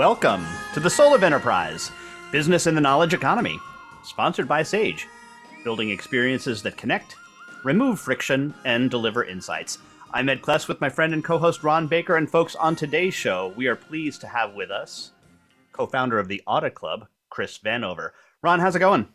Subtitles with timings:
[0.00, 1.92] Welcome to the Soul of Enterprise,
[2.32, 3.60] Business in the Knowledge Economy,
[4.02, 5.06] sponsored by Sage,
[5.62, 7.16] building experiences that connect,
[7.64, 9.76] remove friction, and deliver insights.
[10.14, 13.12] I'm Ed Kless with my friend and co host Ron Baker, and folks, on today's
[13.12, 15.12] show, we are pleased to have with us
[15.72, 18.12] co founder of the Audit Club, Chris Vanover.
[18.42, 19.06] Ron, how's it going?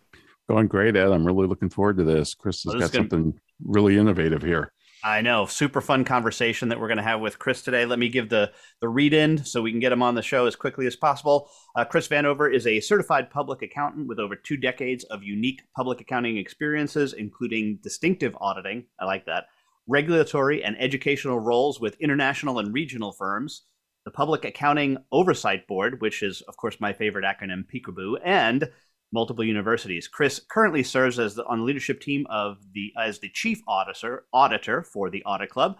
[0.47, 1.11] Going great, Ed.
[1.11, 2.35] I'm really looking forward to this.
[2.35, 3.09] Chris has well, got gonna...
[3.09, 4.71] something really innovative here.
[5.05, 5.45] I know.
[5.45, 7.85] Super fun conversation that we're going to have with Chris today.
[7.85, 8.51] Let me give the,
[8.81, 11.47] the read in so we can get him on the show as quickly as possible.
[11.75, 16.01] Uh, Chris Vanover is a certified public accountant with over two decades of unique public
[16.01, 18.85] accounting experiences, including distinctive auditing.
[18.99, 19.45] I like that.
[19.87, 23.65] Regulatory and educational roles with international and regional firms,
[24.05, 28.71] the Public Accounting Oversight Board, which is, of course, my favorite acronym, PICABOO, and
[29.11, 30.07] multiple universities.
[30.07, 34.25] Chris currently serves as the, on the leadership team of the as the chief auditor
[34.33, 35.77] auditor for the Audit Club.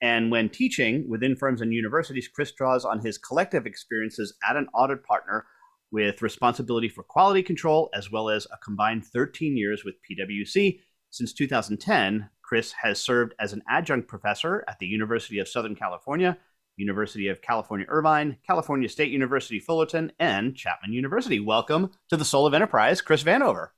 [0.00, 4.68] And when teaching within firms and universities, Chris draws on his collective experiences at an
[4.72, 5.46] audit partner
[5.90, 10.80] with responsibility for quality control, as well as a combined 13 years with PwC.
[11.10, 16.38] Since 2010, Chris has served as an adjunct professor at the University of Southern California
[16.78, 21.40] University of California Irvine, California State University Fullerton, and Chapman University.
[21.40, 23.68] Welcome to the Soul of Enterprise, Chris Vanover.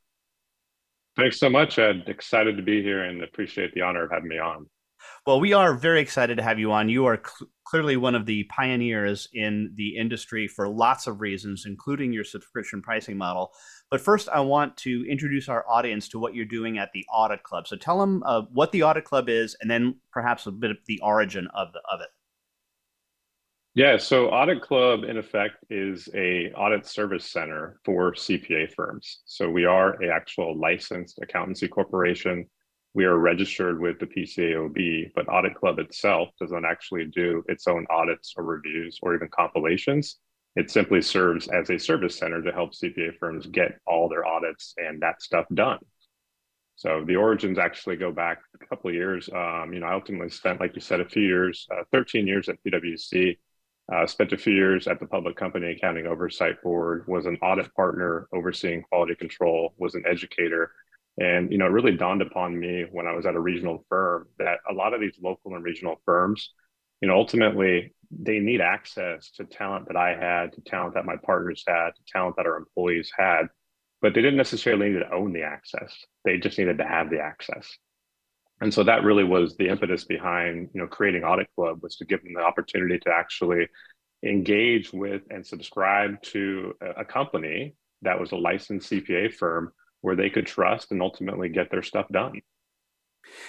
[1.16, 2.04] Thanks so much, Ed.
[2.06, 4.66] Excited to be here and appreciate the honor of having me on.
[5.26, 6.88] Well, we are very excited to have you on.
[6.88, 11.64] You are cl- clearly one of the pioneers in the industry for lots of reasons,
[11.66, 13.52] including your subscription pricing model.
[13.90, 17.42] But first, I want to introduce our audience to what you're doing at the Audit
[17.42, 17.66] Club.
[17.66, 20.78] So tell them uh, what the Audit Club is, and then perhaps a bit of
[20.86, 22.08] the origin of the of it.
[23.74, 29.20] Yeah, so Audit Club in effect is a audit service center for CPA firms.
[29.26, 32.46] So we are a actual licensed accountancy corporation.
[32.94, 37.68] We are registered with the PCAOB, but Audit Club itself does not actually do its
[37.68, 40.16] own audits or reviews or even compilations.
[40.56, 44.74] It simply serves as a service center to help CPA firms get all their audits
[44.78, 45.78] and that stuff done.
[46.74, 49.28] So the origins actually go back a couple of years.
[49.32, 52.48] Um, you know, I ultimately spent, like you said, a few years, uh, 13 years
[52.48, 53.36] at PwC
[53.92, 57.74] uh, spent a few years at the Public Company Accounting Oversight Board, was an audit
[57.74, 60.72] partner overseeing quality control, was an educator.
[61.18, 64.28] And, you know, it really dawned upon me when I was at a regional firm
[64.38, 66.52] that a lot of these local and regional firms,
[67.00, 71.16] you know, ultimately they need access to talent that I had, to talent that my
[71.24, 73.46] partners had, to talent that our employees had,
[74.00, 75.92] but they didn't necessarily need to own the access.
[76.24, 77.68] They just needed to have the access
[78.60, 82.04] and so that really was the impetus behind you know creating audit club was to
[82.04, 83.68] give them the opportunity to actually
[84.24, 89.72] engage with and subscribe to a company that was a licensed cpa firm
[90.02, 92.40] where they could trust and ultimately get their stuff done.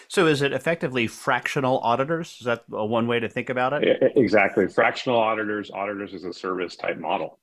[0.07, 2.37] So is it effectively fractional auditors?
[2.39, 4.13] Is that one way to think about it?
[4.15, 4.67] Exactly.
[4.67, 7.39] Fractional auditors auditors as a service type model.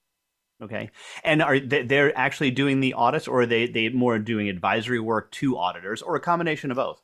[0.60, 0.90] Okay,
[1.22, 4.98] and are they, they're actually doing the audits, or are they they more doing advisory
[4.98, 7.00] work to auditors, or a combination of both?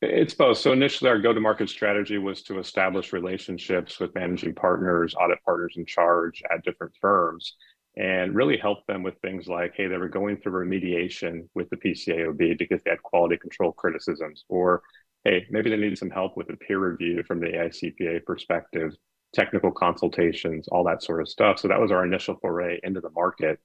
[0.00, 0.58] It's both.
[0.58, 5.86] So initially, our go-to-market strategy was to establish relationships with managing partners, audit partners in
[5.86, 7.56] charge at different firms,
[7.96, 11.76] and really help them with things like, hey, they were going through remediation with the
[11.76, 14.82] PCAOB because they had quality control criticisms, or
[15.24, 18.94] hey, maybe they needed some help with a peer review from the AICPA perspective,
[19.34, 21.58] technical consultations, all that sort of stuff.
[21.58, 23.58] So that was our initial foray into the market.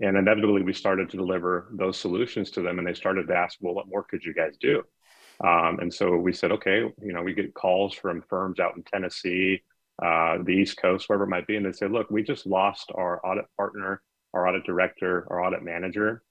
[0.00, 3.56] And inevitably, we started to deliver those solutions to them, and they started to ask,
[3.60, 4.82] well, what more could you guys do?
[5.44, 8.82] Um, and so we said, okay, you know, we get calls from firms out in
[8.82, 9.62] Tennessee,
[10.02, 12.90] uh, the East Coast, wherever it might be, and they say, look, we just lost
[12.94, 14.02] our audit partner,
[14.34, 16.22] our audit director, our audit manager.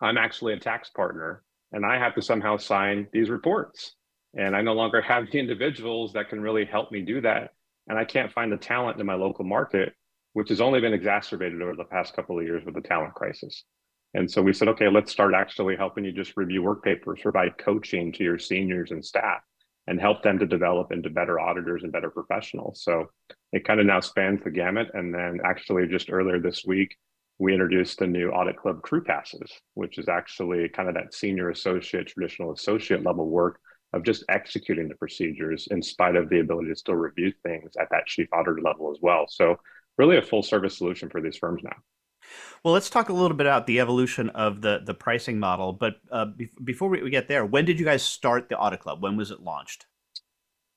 [0.00, 1.42] I'm actually a tax partner,
[1.72, 3.94] and I have to somehow sign these reports.
[4.36, 7.52] And I no longer have the individuals that can really help me do that.
[7.86, 9.94] And I can't find the talent in my local market,
[10.32, 13.64] which has only been exacerbated over the past couple of years with the talent crisis.
[14.14, 17.58] And so we said, okay, let's start actually helping you just review work papers, provide
[17.58, 19.40] coaching to your seniors and staff,
[19.86, 22.82] and help them to develop into better auditors and better professionals.
[22.82, 23.10] So
[23.52, 24.88] it kind of now spans the gamut.
[24.94, 26.96] And then actually, just earlier this week,
[27.38, 31.50] we introduced the new Audit Club Crew Passes, which is actually kind of that senior
[31.50, 33.58] associate, traditional associate level work
[33.92, 37.88] of just executing the procedures in spite of the ability to still review things at
[37.90, 39.26] that chief auditor level as well.
[39.28, 39.56] So
[39.98, 41.76] really a full service solution for these firms now.
[42.62, 45.72] Well, let's talk a little bit about the evolution of the the pricing model.
[45.72, 49.02] But uh, be- before we get there, when did you guys start the Audit Club?
[49.02, 49.86] When was it launched?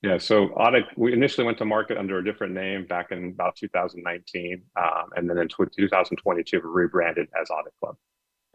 [0.03, 3.55] Yeah, so Audit, we initially went to market under a different name back in about
[3.55, 7.95] 2019, um, and then in 2022 we rebranded as Audit Club.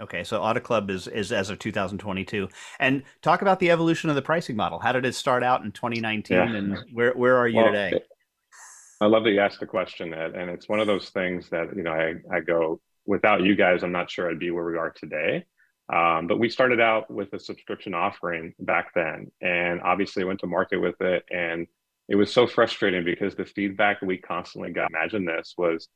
[0.00, 4.16] Okay, so Audit Club is is as of 2022, and talk about the evolution of
[4.16, 4.78] the pricing model.
[4.78, 6.44] How did it start out in 2019, yeah.
[6.44, 8.00] and where where are you well, today?
[9.00, 11.74] I love that you asked the question, Ed, and it's one of those things that
[11.76, 14.76] you know I I go without you guys, I'm not sure I'd be where we
[14.76, 15.44] are today.
[15.92, 20.46] Um, but we started out with a subscription offering back then, and obviously went to
[20.46, 21.24] market with it.
[21.30, 21.66] And
[22.08, 25.88] it was so frustrating because the feedback we constantly got, imagine this, was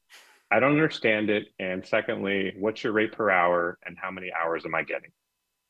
[0.50, 1.46] I don't understand it.
[1.58, 5.10] And secondly, what's your rate per hour and how many hours am I getting?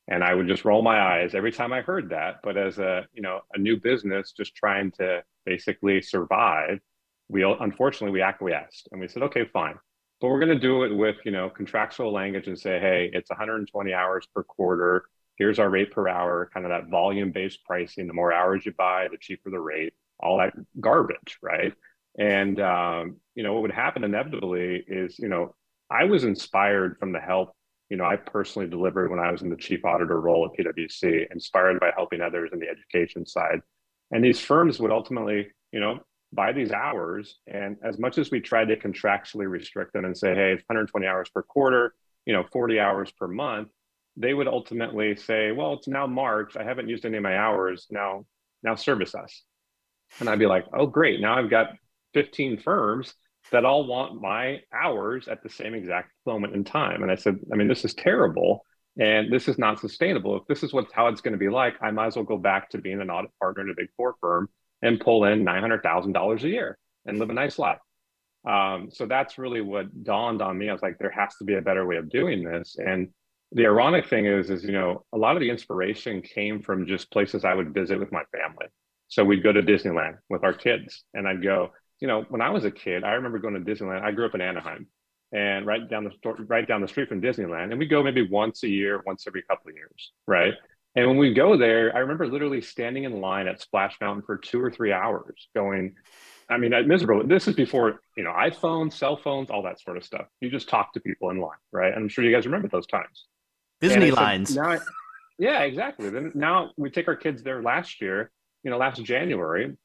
[0.09, 2.37] And I would just roll my eyes every time I heard that.
[2.43, 6.81] But as a, you know, a new business just trying to basically survive,
[7.29, 9.77] we unfortunately we acquiesced and we said, okay, fine
[10.21, 13.31] but we're going to do it with you know contractual language and say hey it's
[13.31, 15.05] 120 hours per quarter.
[15.37, 18.07] Here's our rate per hour kind of that volume based pricing.
[18.07, 21.75] The more hours you buy the cheaper the rate all that garbage right?
[22.19, 25.55] And um, you know what would happen inevitably is you know
[25.91, 27.53] i was inspired from the help
[27.91, 31.31] you know i personally delivered when i was in the chief auditor role at pwc
[31.31, 33.61] inspired by helping others in the education side.
[34.11, 36.01] And these firms would ultimately you know
[36.33, 37.39] by these hours.
[37.47, 41.07] And as much as we tried to contractually restrict them and say, hey, it's 120
[41.07, 41.95] hours per quarter,
[42.25, 43.69] you know, 40 hours per month,
[44.17, 46.57] they would ultimately say, well, it's now March.
[46.57, 47.87] I haven't used any of my hours.
[47.91, 48.25] Now,
[48.63, 49.43] now service us.
[50.21, 51.21] And I'd be like, oh, great.
[51.21, 51.71] Now I've got
[52.15, 53.15] 15 firms
[53.53, 57.03] that all want my hours at the same exact moment in time.
[57.03, 58.65] And I said, I mean, this is terrible.
[58.99, 60.37] And this is not sustainable.
[60.37, 62.39] If this is what's how it's going to be like, I might as well go
[62.39, 64.49] back to being an audit partner in a big four firm
[64.83, 67.79] and pull in $900,000 a year and live a nice life.
[68.47, 70.69] Um, so that's really what dawned on me.
[70.69, 72.77] I was like, there has to be a better way of doing this.
[72.79, 73.09] And
[73.53, 77.11] the ironic thing is, is, you know, a lot of the inspiration came from just
[77.11, 78.67] places I would visit with my family.
[79.09, 81.71] So we'd go to Disneyland with our kids and I'd go,
[82.01, 84.03] you know, when I was a kid, I remember going to Disneyland.
[84.03, 84.89] I grew up in Anaheim
[85.33, 87.71] and right down the right down the street from Disneyland.
[87.71, 90.55] And we go maybe once a year, once every couple of years, right?
[90.97, 94.39] And when we go there, I remember literally standing in line at Splash Mountain for
[94.39, 95.95] two or three hours going,
[96.49, 97.27] I mean, uh, miserable.
[97.27, 100.27] This is before, you know, iPhones, cell phones, all that sort of stuff.
[100.41, 101.93] You just talk to people in line, right?
[101.95, 103.27] I'm sure you guys remember those times.
[103.83, 104.57] Disney lines.
[104.57, 104.79] Now,
[105.39, 106.09] yeah, exactly.
[106.09, 108.31] Then now we take our kids there last year,
[108.63, 109.77] you know, last January.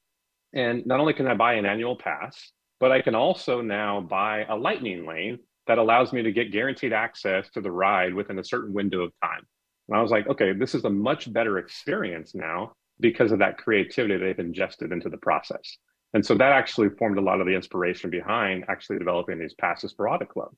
[0.53, 4.45] And not only can I buy an annual pass, but I can also now buy
[4.47, 8.43] a lightning lane that allows me to get guaranteed access to the ride within a
[8.45, 9.45] certain window of time.
[9.91, 12.71] And I was like, okay, this is a much better experience now
[13.01, 15.77] because of that creativity they've ingested into the process.
[16.13, 19.91] And so that actually formed a lot of the inspiration behind actually developing these passes
[19.91, 20.51] for Audit Club.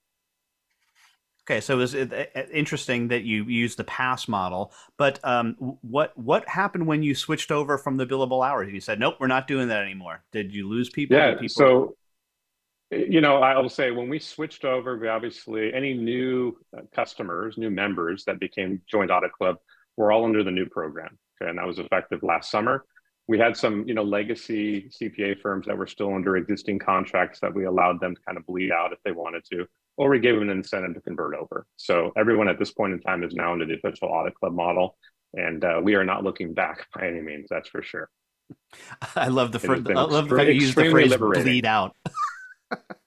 [1.46, 6.48] Okay, so it was interesting that you used the pass model, but um, what what
[6.48, 8.72] happened when you switched over from the billable hours?
[8.72, 11.18] You said, "Nope, we're not doing that anymore." Did you lose people?
[11.18, 11.34] Yeah.
[11.34, 11.50] People...
[11.50, 11.96] So
[13.10, 17.70] you know, I'll say when we switched over, we obviously any new uh, customers, new
[17.70, 19.58] members that became joined Audit Club
[19.98, 21.18] were all under the new program.
[21.42, 22.86] Okay, and that was effective last summer.
[23.28, 27.54] We had some, you know, legacy CPA firms that were still under existing contracts that
[27.54, 30.36] we allowed them to kind of bleed out if they wanted to, or we gave
[30.36, 31.66] them an incentive to convert over.
[31.78, 34.98] So everyone at this point in time is now under the official Audit Club model,
[35.34, 37.48] and uh, we are not looking back by any means.
[37.50, 38.10] That's for sure.
[39.16, 41.16] I love the, fr- I love the fact you use the phrase.
[41.16, 41.96] "bleed out."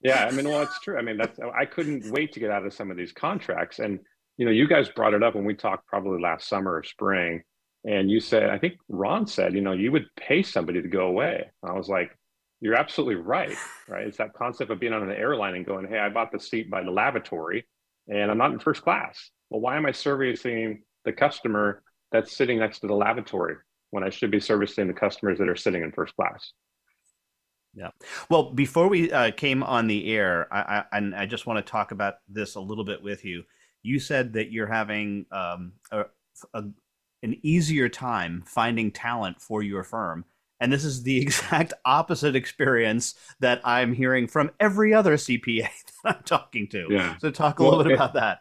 [0.02, 0.98] yeah, I mean, well, it's true.
[0.98, 3.98] I mean, that's I couldn't wait to get out of some of these contracts, and
[4.36, 7.42] you know, you guys brought it up when we talked probably last summer or spring,
[7.84, 11.06] and you said, I think Ron said, you know, you would pay somebody to go
[11.06, 11.50] away.
[11.62, 12.16] I was like,
[12.60, 13.56] you're absolutely right,
[13.88, 14.06] right?
[14.06, 16.70] It's that concept of being on an airline and going, hey, I bought the seat
[16.70, 17.66] by the lavatory,
[18.08, 19.30] and I'm not in first class.
[19.50, 21.82] Well, why am I servicing the customer
[22.12, 23.56] that's sitting next to the lavatory
[23.90, 26.52] when I should be servicing the customers that are sitting in first class?
[27.76, 27.90] Yeah.
[28.30, 31.70] Well, before we uh, came on the air, I, I, and I just want to
[31.70, 33.44] talk about this a little bit with you.
[33.82, 36.06] You said that you're having um, a,
[36.54, 36.64] a,
[37.22, 40.24] an easier time finding talent for your firm.
[40.58, 45.68] And this is the exact opposite experience that I'm hearing from every other CPA
[46.04, 46.86] that I'm talking to.
[46.90, 47.18] Yeah.
[47.18, 48.40] So, talk a well, little bit it, about that.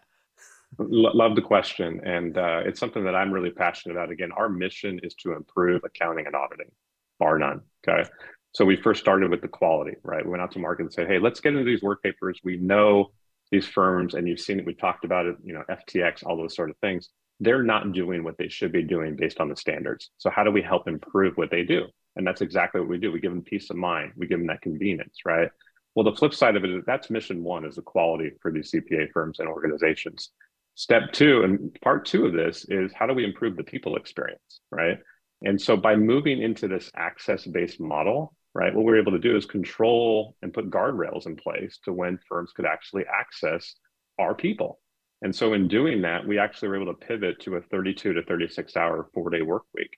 [0.78, 2.00] Love the question.
[2.06, 4.12] And uh, it's something that I'm really passionate about.
[4.12, 6.72] Again, our mission is to improve accounting and auditing,
[7.20, 7.62] bar none.
[7.88, 8.10] Okay.
[8.56, 10.24] So we first started with the quality, right?
[10.24, 12.40] We went out to market and said, hey, let's get into these work papers.
[12.42, 13.12] We know
[13.52, 14.66] these firms, and you've seen it.
[14.66, 17.10] We talked about it, you know, FTX, all those sort of things.
[17.40, 20.10] they're not doing what they should be doing based on the standards.
[20.18, 21.86] So how do we help improve what they do?
[22.16, 23.12] And that's exactly what we do.
[23.12, 24.14] We give them peace of mind.
[24.16, 25.50] We give them that convenience, right?
[25.96, 28.72] Well, the flip side of it is that's mission one is the quality for these
[28.72, 30.32] CPA firms and organizations.
[30.76, 34.62] Step two, and part two of this is how do we improve the people experience,
[34.72, 34.98] right?
[35.42, 39.46] And so by moving into this access-based model, right, what we're able to do is
[39.46, 43.76] control and put guardrails in place to when firms could actually access
[44.18, 44.80] our people.
[45.22, 48.24] And so in doing that, we actually were able to pivot to a 32 to
[48.24, 49.98] 36 hour four day work week.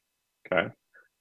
[0.52, 0.68] Okay.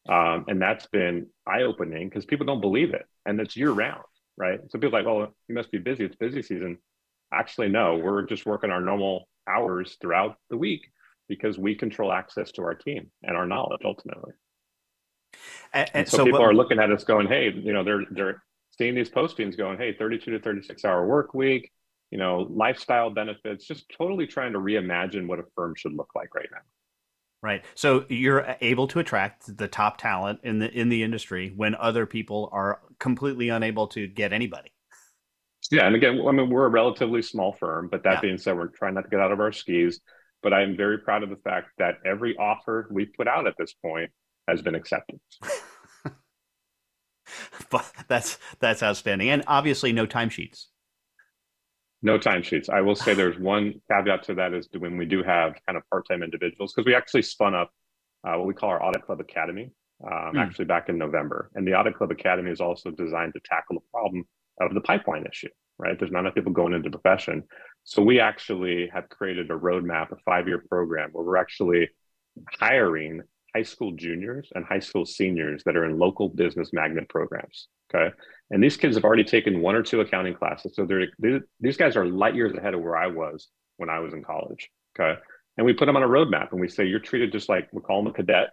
[0.09, 4.05] Um, and that's been eye opening because people don't believe it and it's year round,
[4.39, 4.61] right?
[4.71, 6.05] So people are like, well, you must be busy.
[6.05, 6.79] It's busy season.
[7.33, 10.87] Actually, no, we're just working our normal hours throughout the week
[11.29, 14.33] because we control access to our team and our knowledge ultimately.
[15.73, 18.05] And, and so, so, people what, are looking at us going, hey, you know, they're
[18.11, 18.43] they're
[18.79, 21.73] seeing these postings going, hey, 32 to 36 hour work week,
[22.11, 26.35] you know, lifestyle benefits, just totally trying to reimagine what a firm should look like
[26.35, 26.61] right now.
[27.43, 27.65] Right.
[27.75, 32.07] So you're able to attract the top talent in the in the industry when other
[32.07, 34.73] people are completely unable to get anybody.
[35.71, 38.21] Yeah, and again, I mean, we're a relatively small firm, but that yeah.
[38.21, 40.01] being said, we're trying not to get out of our skis.
[40.43, 43.55] But I am very proud of the fact that every offer we put out at
[43.59, 44.11] this point
[44.49, 45.21] has been accepted.
[47.71, 50.67] but that's that's outstanding, and obviously no timesheets.
[52.03, 52.69] No timesheets.
[52.69, 55.83] I will say there's one caveat to that is when we do have kind of
[55.91, 57.71] part-time individuals, because we actually spun up
[58.27, 59.71] uh, what we call our Audit Club Academy,
[60.05, 60.39] um, mm.
[60.39, 61.51] actually back in November.
[61.55, 64.25] And the Audit Club Academy is also designed to tackle the problem
[64.61, 65.49] of the pipeline issue,
[65.79, 65.99] right?
[65.99, 67.45] There's not enough people going into the profession.
[67.85, 71.89] So we actually have created a roadmap, a five-year program where we're actually
[72.61, 73.23] hiring
[73.57, 77.69] high school juniors and high school seniors that are in local business magnet programs.
[77.89, 78.15] Okay.
[78.51, 80.75] And these kids have already taken one or two accounting classes.
[80.75, 81.07] So they're,
[81.61, 83.49] these guys are light years ahead of where I was
[83.79, 84.69] when I was in college.
[84.99, 85.19] Okay.
[85.57, 87.81] And we put them on a roadmap and we say, you're treated just like we
[87.81, 88.49] call them a cadet,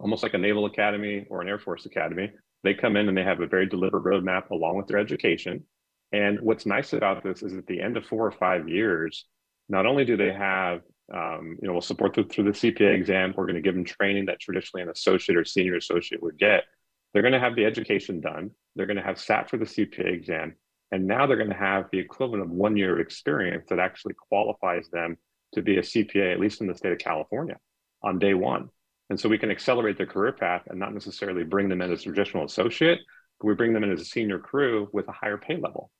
[0.00, 2.32] almost like a Naval Academy or an Air Force Academy.
[2.64, 5.64] They come in and they have a very deliberate roadmap along with their education.
[6.12, 9.24] And what's nice about this is at the end of four or five years,
[9.68, 10.80] not only do they have,
[11.14, 13.84] um, you know, we'll support them through the CPA exam, we're going to give them
[13.84, 16.64] training that traditionally an associate or senior associate would get.
[17.12, 18.50] They're going to have the education done.
[18.74, 20.56] They're going to have sat for the CPA exam.
[20.92, 24.14] And now they're going to have the equivalent of one year of experience that actually
[24.14, 25.16] qualifies them
[25.54, 27.56] to be a CPA, at least in the state of California,
[28.02, 28.68] on day one.
[29.08, 32.00] And so we can accelerate their career path and not necessarily bring them in as
[32.00, 32.98] a traditional associate,
[33.40, 35.90] but we bring them in as a senior crew with a higher pay level.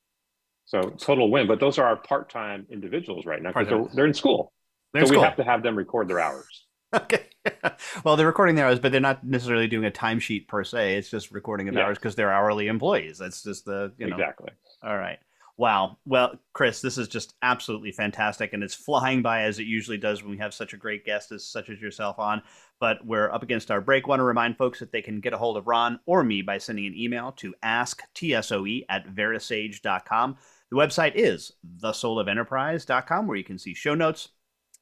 [0.65, 1.47] So total win.
[1.47, 4.53] But those are our part-time individuals right now because they're, they're in school.
[4.95, 6.65] So we have to have them record their hours.
[6.95, 7.25] Okay.
[8.05, 10.97] well, they're recording their hours, but they're not necessarily doing a timesheet per se.
[10.97, 11.83] It's just recording of yeah.
[11.83, 13.19] hours because they're hourly employees.
[13.19, 14.17] That's just the you know.
[14.17, 14.51] Exactly.
[14.83, 15.19] All right.
[15.59, 15.97] Wow.
[16.05, 20.23] Well, Chris, this is just absolutely fantastic, and it's flying by as it usually does
[20.23, 22.43] when we have such a great guest as such as yourself on.
[22.79, 24.07] But we're up against our break.
[24.07, 26.59] Want to remind folks that they can get a hold of Ron or me by
[26.59, 30.37] sending an email to asktsoe at verasage.com.
[30.71, 34.29] The website is thesoulofenterprise.com, where you can see show notes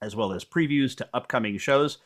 [0.04, 1.98] as well as previews to upcoming shows.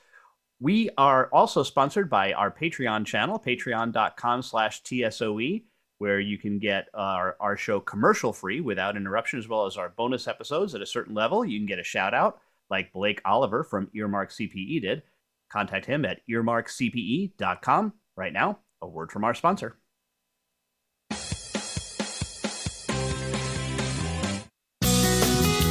[0.61, 5.64] We are also sponsored by our Patreon channel, patreon.com slash TSOE,
[5.99, 9.90] where you can get our, our show commercial free without interruption, as well as our
[9.90, 11.45] bonus episodes at a certain level.
[11.45, 12.40] You can get a shout out
[12.71, 15.02] like Blake Oliver from Earmark CPE did.
[15.50, 17.93] Contact him at earmarkcpe.com.
[18.17, 19.78] Right now, a word from our sponsor.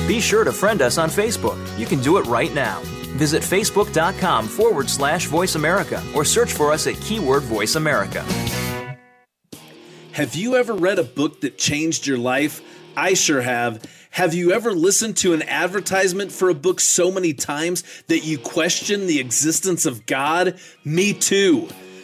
[0.08, 1.58] Be sure to friend us on Facebook.
[1.78, 2.80] You can do it right now.
[3.18, 8.26] Visit facebook.com forward slash voice America or search for us at keyword voice America.
[10.14, 12.62] Have you ever read a book that changed your life?
[12.96, 13.84] I sure have.
[14.12, 18.40] Have you ever listened to an advertisement for a book so many times that you
[18.40, 20.58] question the existence of God?
[20.86, 21.68] Me too.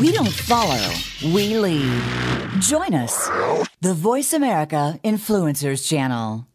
[0.00, 0.92] We don't follow,
[1.32, 2.02] we lead.
[2.60, 3.28] Join us,
[3.80, 6.46] the Voice America Influencers Channel.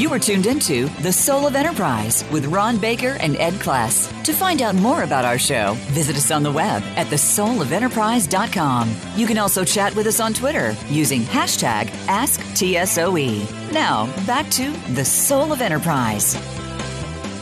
[0.00, 4.10] You are tuned into The Soul of Enterprise with Ron Baker and Ed Kless.
[4.24, 8.96] To find out more about our show, visit us on the web at thesoulofenterprise.com.
[9.14, 13.72] You can also chat with us on Twitter using hashtag AskTSOE.
[13.72, 16.34] Now, back to The Soul of Enterprise.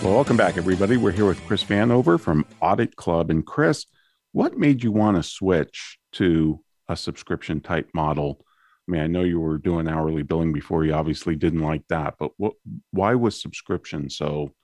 [0.03, 0.97] Well, welcome back, everybody.
[0.97, 3.31] We're here with Chris Vanover from Audit Club.
[3.31, 3.87] And Chris,
[4.33, 8.45] what made you want to switch to a subscription type model
[8.89, 10.85] I mean, I know you were doing hourly billing before.
[10.85, 12.55] You obviously didn't like that, but what?
[12.91, 14.55] Why was subscription so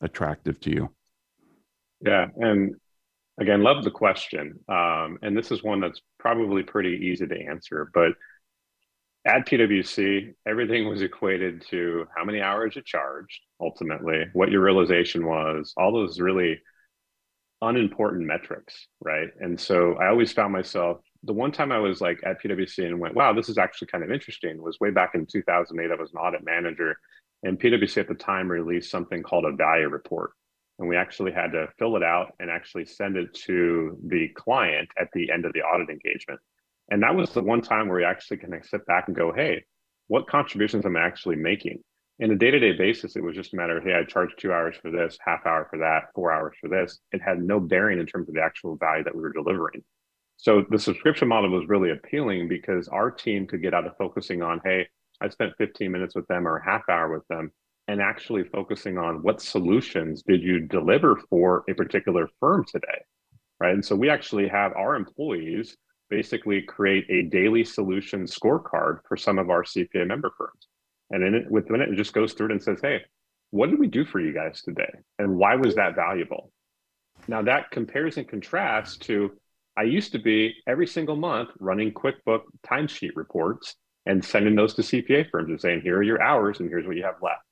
[0.00, 0.94] attractive to you?
[2.00, 2.74] Yeah, and
[3.38, 4.58] again, love the question.
[4.70, 7.90] Um, and this is one that's probably pretty easy to answer.
[7.92, 8.12] But
[9.24, 15.26] at PwC, everything was equated to how many hours you charged ultimately, what your realization
[15.26, 16.60] was, all those really
[17.60, 19.28] unimportant metrics, right?
[19.40, 23.00] And so I always found myself the one time I was like at PwC and
[23.00, 25.90] went, wow, this is actually kind of interesting was way back in 2008.
[25.90, 26.96] I was an audit manager,
[27.42, 30.30] and PwC at the time released something called a value report.
[30.78, 34.88] And we actually had to fill it out and actually send it to the client
[34.98, 36.38] at the end of the audit engagement.
[36.90, 39.64] And that was the one time where we actually can sit back and go, hey,
[40.06, 41.82] what contributions am I actually making?
[42.18, 44.76] In a day-to-day basis, it was just a matter of, hey, I charge two hours
[44.80, 46.98] for this, half hour for that, four hours for this.
[47.12, 49.84] It had no bearing in terms of the actual value that we were delivering.
[50.36, 54.42] So the subscription model was really appealing because our team could get out of focusing
[54.42, 54.88] on, hey,
[55.20, 57.52] I spent 15 minutes with them or a half hour with them,
[57.88, 63.02] and actually focusing on what solutions did you deliver for a particular firm today,
[63.60, 63.74] right?
[63.74, 65.76] And so we actually have our employees
[66.10, 70.66] basically create a daily solution scorecard for some of our CPA member firms.
[71.10, 73.02] And in it, within it, it just goes through it and says, hey,
[73.50, 74.90] what did we do for you guys today?
[75.18, 76.50] And why was that valuable?
[77.26, 79.32] Now that compares and contrasts to
[79.76, 84.82] I used to be every single month running QuickBook timesheet reports and sending those to
[84.82, 87.42] CPA firms and saying, here are your hours and here's what you have left.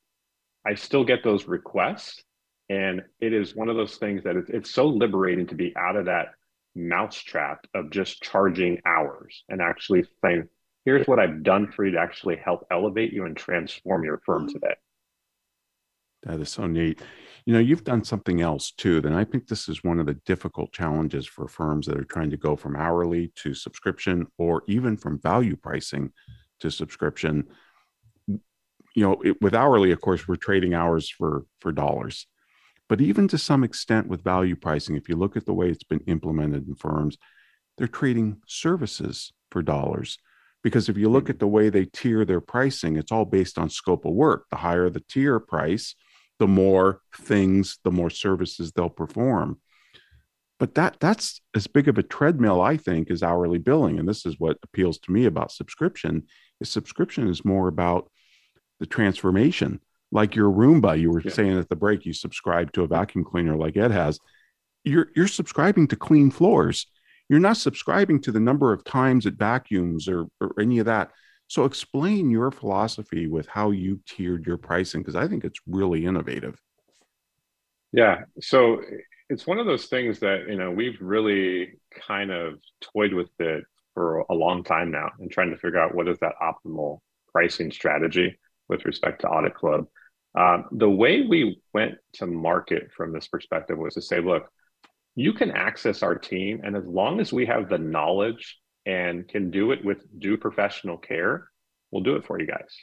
[0.67, 2.21] I still get those requests.
[2.69, 5.95] And it is one of those things that it's, it's so liberating to be out
[5.95, 6.31] of that
[6.77, 10.49] mousetrap of just charging hours and actually saying,
[10.85, 14.49] here's what I've done for you to actually help elevate you and transform your firm
[14.49, 14.75] today.
[16.23, 17.01] That is so neat.
[17.45, 19.01] You know, you've done something else too.
[19.01, 22.31] Then I think this is one of the difficult challenges for firms that are trying
[22.31, 26.13] to go from hourly to subscription or even from value pricing
[26.61, 27.45] to subscription.
[28.27, 28.41] You
[28.97, 32.27] know, it, with hourly, of course, we're trading hours for for dollars.
[32.89, 35.85] But even to some extent with value pricing, if you look at the way it's
[35.85, 37.17] been implemented in firms,
[37.77, 40.19] they're trading services for dollars.
[40.63, 41.41] Because if you look at mm-hmm.
[41.41, 44.47] the way they tier their pricing, it's all based on scope of work.
[44.51, 45.95] The higher the tier price,
[46.39, 49.61] the more things, the more services they'll perform.
[50.59, 53.99] But that that's as big of a treadmill, I think, as hourly billing.
[53.99, 56.25] And this is what appeals to me about subscription
[56.61, 58.11] is subscription is more about
[58.81, 59.81] the transformation.
[60.13, 61.33] Like your Roomba, you were yeah.
[61.33, 64.19] saying at the break, you subscribe to a vacuum cleaner like Ed has.
[64.85, 66.87] You're you're subscribing to clean floors.
[67.29, 71.11] You're not subscribing to the number of times it vacuums or, or any of that.
[71.49, 76.05] So explain your philosophy with how you tiered your pricing because I think it's really
[76.07, 76.61] innovative.
[77.93, 78.23] Yeah.
[78.41, 78.81] So
[79.29, 81.75] it's one of those things that, you know, we've really
[82.07, 83.65] kind of toyed with it
[83.95, 86.99] for a long time now and trying to figure out what is that optimal
[87.33, 89.87] pricing strategy with respect to Audit Club.
[90.37, 94.51] Um, the way we went to market from this perspective was to say, look,
[95.15, 99.51] you can access our team, and as long as we have the knowledge and can
[99.51, 101.49] do it with due professional care,
[101.91, 102.77] we'll do it for you guys.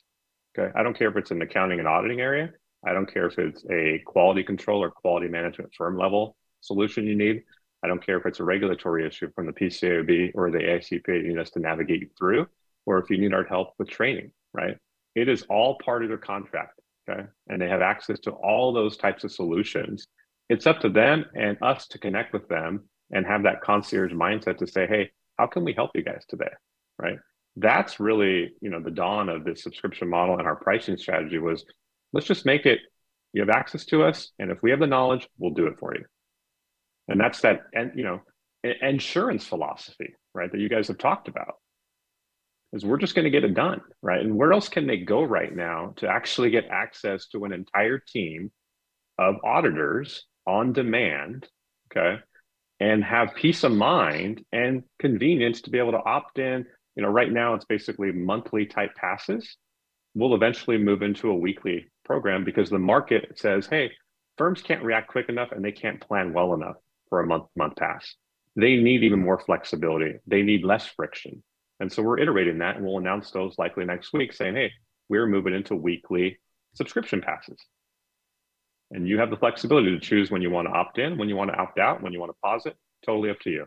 [0.58, 0.72] Okay.
[0.76, 2.52] I don't care if it's an accounting and auditing area.
[2.86, 7.16] I don't care if it's a quality control or quality management firm level solution you
[7.16, 7.44] need.
[7.84, 11.30] I don't care if it's a regulatory issue from the PCAOB or the AICPA you
[11.30, 12.48] need us to navigate you through,
[12.86, 14.78] or if you need our help with training, right?
[15.16, 16.80] It is all part of their contract.
[17.10, 17.24] Okay.
[17.50, 20.08] And they have access to all those types of solutions.
[20.50, 24.58] It's up to them and us to connect with them and have that concierge mindset
[24.58, 26.52] to say, hey, how can we help you guys today
[27.00, 27.18] right
[27.58, 31.66] that's really you know the dawn of this subscription model and our pricing strategy was
[32.12, 32.80] let's just make it
[33.34, 35.94] you have access to us and if we have the knowledge we'll do it for
[35.94, 36.04] you
[37.08, 38.22] and that's that and you know
[38.82, 41.56] insurance philosophy right that you guys have talked about
[42.74, 44.20] is we're just going to get it done, right?
[44.20, 48.00] And where else can they go right now to actually get access to an entire
[48.00, 48.52] team
[49.20, 51.48] of auditors on demand,
[51.92, 52.20] okay,
[52.80, 56.66] and have peace of mind and convenience to be able to opt in.
[56.96, 59.56] You know, right now it's basically monthly type passes.
[60.16, 63.92] We'll eventually move into a weekly program because the market says, hey,
[64.38, 66.76] firms can't react quick enough and they can't plan well enough
[67.10, 68.16] for a month month pass.
[68.56, 70.16] They need even more flexibility.
[70.28, 71.44] They need less friction.
[71.80, 74.72] And so we're iterating that and we'll announce those likely next week saying, hey,
[75.10, 76.40] we're moving into weekly
[76.76, 77.60] subscription passes.
[78.92, 81.36] And you have the flexibility to choose when you want to opt in, when you
[81.36, 82.76] want to opt out, when you want to pause it.
[83.06, 83.66] Totally up to you.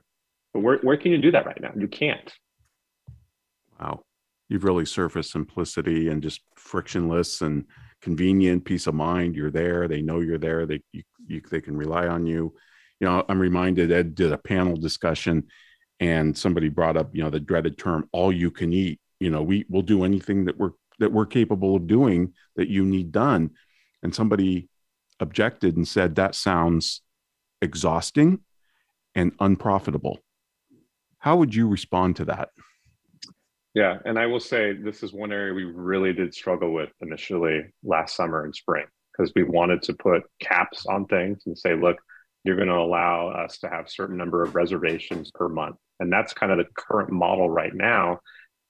[0.55, 1.73] But where, where can you do that right now?
[1.77, 2.33] You can't.
[3.79, 4.05] Wow.
[4.49, 7.65] You've really surfaced simplicity and just frictionless and
[8.01, 9.35] convenient peace of mind.
[9.35, 9.89] You're there.
[9.89, 10.65] They know you're there.
[10.65, 12.55] They, you, you, they can rely on you.
[13.01, 15.49] You know, I'm reminded Ed did a panel discussion
[16.01, 19.01] and somebody brought up, you know, the dreaded term all you can eat.
[19.21, 22.85] You know, we will do anything that we're that we're capable of doing that you
[22.85, 23.51] need done.
[24.03, 24.69] And somebody
[25.21, 27.03] objected and said that sounds
[27.61, 28.41] exhausting
[29.15, 30.21] and unprofitable.
[31.19, 32.51] How would you respond to that?
[33.75, 37.63] Yeah, and I will say this is one area we really did struggle with initially
[37.83, 41.97] last summer and spring because we wanted to put caps on things and say, look,
[42.45, 45.77] you're going to allow us to have certain number of reservations per month.
[46.01, 48.21] And that's kind of the current model right now.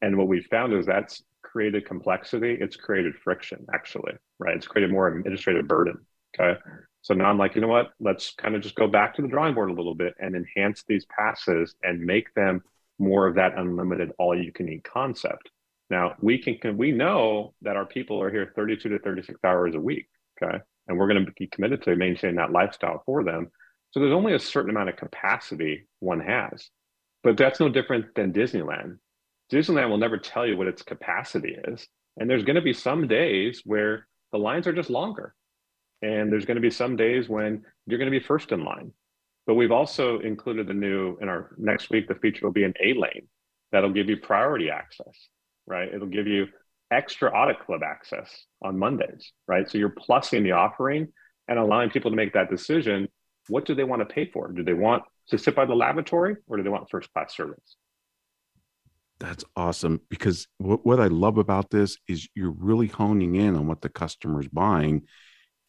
[0.03, 2.57] And what we found is that's created complexity.
[2.61, 4.57] It's created friction, actually, right?
[4.57, 5.99] It's created more administrative burden.
[6.39, 6.59] Okay.
[7.03, 7.93] So now I'm like, you know what?
[8.01, 10.85] Let's kind of just go back to the drawing board a little bit and enhance
[10.87, 12.63] these passes and make them
[12.99, 15.51] more of that unlimited all you can eat concept.
[15.89, 19.75] Now we can, can we know that our people are here 32 to 36 hours
[19.75, 20.09] a week.
[20.43, 20.59] Okay.
[20.89, 23.51] And we're going to be committed to maintaining that lifestyle for them.
[23.93, 26.69] So there's only a certain amount of capacity one has.
[27.23, 28.99] But that's no different than Disneyland.
[29.53, 31.87] Disneyland will never tell you what its capacity is.
[32.17, 35.35] And there's going to be some days where the lines are just longer.
[36.03, 38.93] And there's going to be some days when you're going to be first in line.
[39.47, 42.75] But we've also included the new in our next week, the feature will be an
[42.83, 43.29] A lane
[43.73, 45.29] that'll give you priority access,
[45.67, 45.93] right?
[45.93, 46.47] It'll give you
[46.91, 49.69] extra audit club access on Mondays, right?
[49.69, 51.09] So you're plussing the offering
[51.49, 53.09] and allowing people to make that decision.
[53.49, 54.51] What do they want to pay for?
[54.51, 57.77] Do they want to sit by the lavatory or do they want first class service?
[59.19, 63.67] That's awesome because what, what I love about this is you're really honing in on
[63.67, 65.03] what the customer's buying.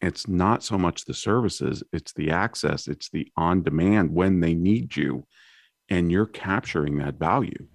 [0.00, 4.54] It's not so much the services, it's the access, it's the on demand when they
[4.54, 5.26] need you,
[5.88, 7.66] and you're capturing that value.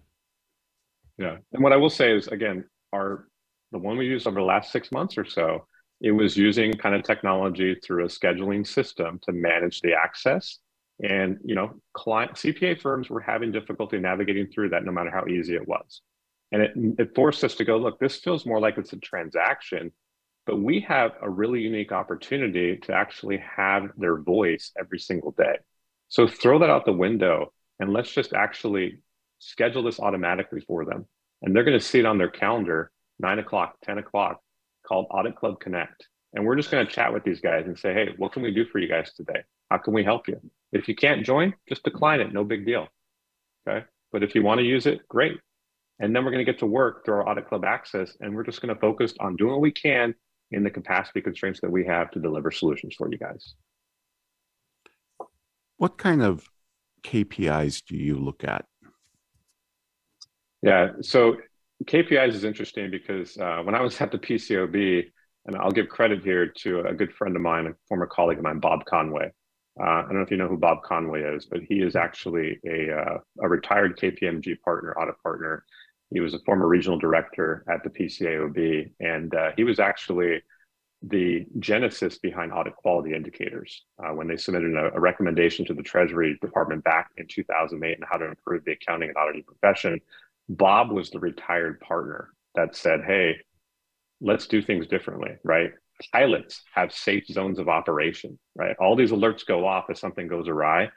[1.18, 1.38] Yeah.
[1.52, 3.28] And what I will say is again, our
[3.72, 5.66] the one we used over the last six months or so,
[6.00, 10.60] it was using kind of technology through a scheduling system to manage the access
[11.02, 15.26] and you know, client CPA firms were having difficulty navigating through that, no matter how
[15.26, 16.02] easy it was.
[16.52, 19.92] And it, it forced us to go, look, this feels more like it's a transaction,
[20.46, 25.58] but we have a really unique opportunity to actually have their voice every single day.
[26.10, 29.00] So throw that out the window and let's just actually
[29.40, 31.08] schedule this automatically for them.
[31.42, 34.40] And they're going to see it on their calendar, nine o'clock, 10 o'clock,
[34.88, 36.08] called Audit Club Connect.
[36.34, 38.52] And we're just going to chat with these guys and say, hey, what can we
[38.52, 39.42] do for you guys today?
[39.74, 40.40] How can we help you?
[40.72, 42.32] If you can't join, just decline it.
[42.32, 42.88] No big deal.
[43.68, 43.84] Okay.
[44.12, 45.40] But if you want to use it, great.
[46.00, 48.16] And then we're going to get to work through our Audit Club access.
[48.20, 50.14] And we're just going to focus on doing what we can
[50.52, 53.56] in the capacity constraints that we have to deliver solutions for you guys.
[55.78, 56.48] What kind of
[57.04, 58.66] KPIs do you look at?
[60.62, 60.90] Yeah.
[61.02, 61.38] So
[61.86, 65.06] KPIs is interesting because uh, when I was at the PCOB,
[65.48, 68.44] and I'll give credit here to a good friend of mine, a former colleague of
[68.44, 69.32] mine, Bob Conway.
[69.80, 72.60] Uh, I don't know if you know who Bob Conway is, but he is actually
[72.66, 75.66] a, uh, a retired KPMG partner, audit partner.
[76.12, 80.44] He was a former regional director at the PCAOB, and uh, he was actually
[81.02, 85.84] the genesis behind audit quality indicators uh, when they submitted a, a, recommendation to the
[85.84, 90.00] Treasury Department back in 2008 on how to improve the accounting and auditing profession.
[90.48, 93.36] Bob was the retired partner that said, "Hey,
[94.22, 95.72] let's do things differently." Right?
[96.12, 98.76] Pilots have safe zones of operation, right?
[98.80, 100.90] All these alerts go off if something goes awry.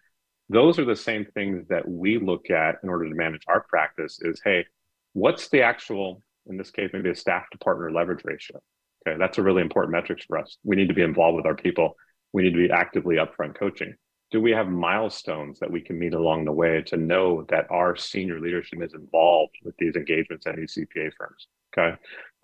[0.49, 4.19] Those are the same things that we look at in order to manage our practice
[4.21, 4.65] is, hey,
[5.13, 8.61] what's the actual, in this case, maybe a staff to partner leverage ratio?
[9.07, 10.57] Okay, that's a really important metric for us.
[10.65, 11.97] We need to be involved with our people.
[12.33, 13.95] We need to be actively upfront coaching.
[14.33, 17.97] Do we have milestones that we can meet along the way to know that our
[17.97, 21.47] senior leadership is involved with these engagements at these CPA firms?
[21.73, 21.97] Okay.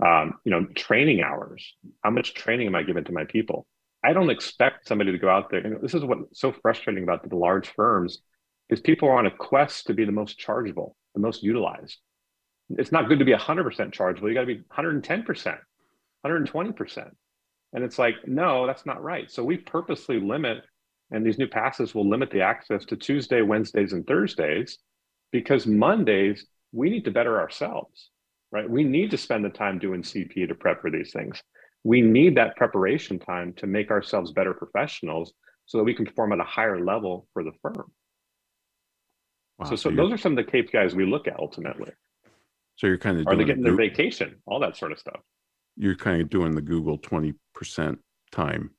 [0.05, 1.75] Um, you know, training hours.
[2.03, 3.67] How much training am I giving to my people?
[4.05, 5.79] I don't expect somebody to go out there.
[5.81, 8.21] This is what's so frustrating about the large firms
[8.69, 11.99] is people are on a quest to be the most chargeable, the most utilized.
[12.71, 14.29] it's not good to be 100% chargeable.
[14.29, 15.59] You got to be 110%,
[16.27, 17.11] 120%.
[17.75, 19.31] And it's like, no, that's not right.
[19.31, 20.59] So we purposely limit,
[21.11, 24.79] and these new passes will limit the access to Tuesday, Wednesdays, and Thursdays
[25.33, 28.11] because Mondays, we need to better ourselves,
[28.53, 28.69] right?
[28.69, 31.43] We need to spend the time doing CP to prep for these things.
[31.85, 35.33] We need that preparation time to make ourselves better professionals
[35.67, 37.91] so that we can perform at a higher level for the firm.
[39.59, 41.93] Wow, so, so, so those are some of the KPIs we look at ultimately.
[42.77, 45.21] So you're kind of are they getting their vacation, all that sort of stuff.
[45.77, 47.99] You're kind of doing the Google twenty percent
[48.31, 48.71] time.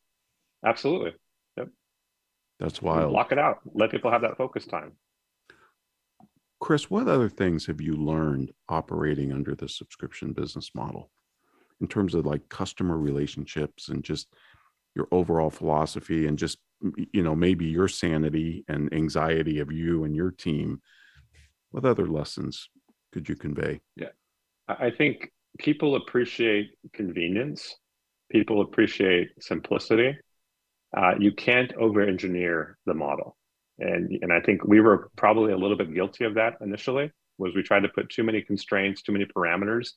[0.66, 1.14] Absolutely.
[1.58, 1.70] Yep.
[2.60, 3.14] That's wild.
[3.14, 3.60] Lock it out.
[3.74, 4.94] Let people have that focus time.
[6.63, 11.12] Chris, what other things have you learned operating under the subscription business model?
[11.82, 14.30] In terms of like customer relationships and just
[14.95, 16.60] your overall philosophy and just
[17.12, 20.82] you know maybe your sanity and anxiety of you and your team
[21.71, 22.69] what other lessons
[23.12, 23.82] could you convey?
[23.97, 24.13] Yeah.
[24.69, 27.76] I think people appreciate convenience.
[28.32, 30.17] People appreciate simplicity.
[30.95, 33.36] Uh, you can't over engineer the model
[33.80, 37.56] and and i think we were probably a little bit guilty of that initially was
[37.56, 39.92] we tried to put too many constraints too many parameters.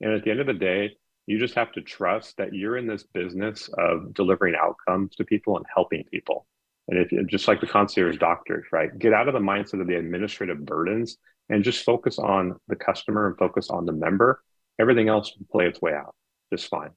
[0.00, 2.86] And at the end of the day you just have to trust that you're in
[2.86, 6.46] this business of delivering outcomes to people and helping people.
[6.88, 8.96] And if you just like the concierge doctors right?
[8.98, 13.28] Get out of the mindset of the administrative burdens and just focus on the customer
[13.28, 14.42] and focus on the member.
[14.80, 16.14] Everything else will play its way out
[16.52, 16.90] just fine.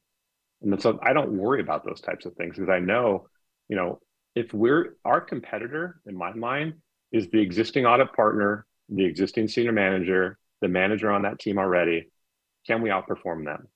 [0.62, 3.28] And so i don't worry about those types of things because i know
[3.68, 4.00] you know
[4.36, 6.74] if we're our competitor in my mind
[7.12, 12.10] is the existing audit partner the existing senior manager the manager on that team already
[12.66, 13.68] can we outperform them?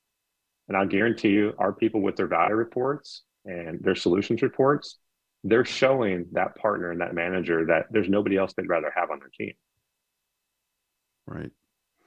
[0.68, 4.98] And i'll guarantee you our people with their value reports and their solutions reports
[5.44, 9.20] they're showing that partner and that manager that there's nobody else they'd rather have on
[9.20, 9.54] their team.
[11.26, 11.50] Right.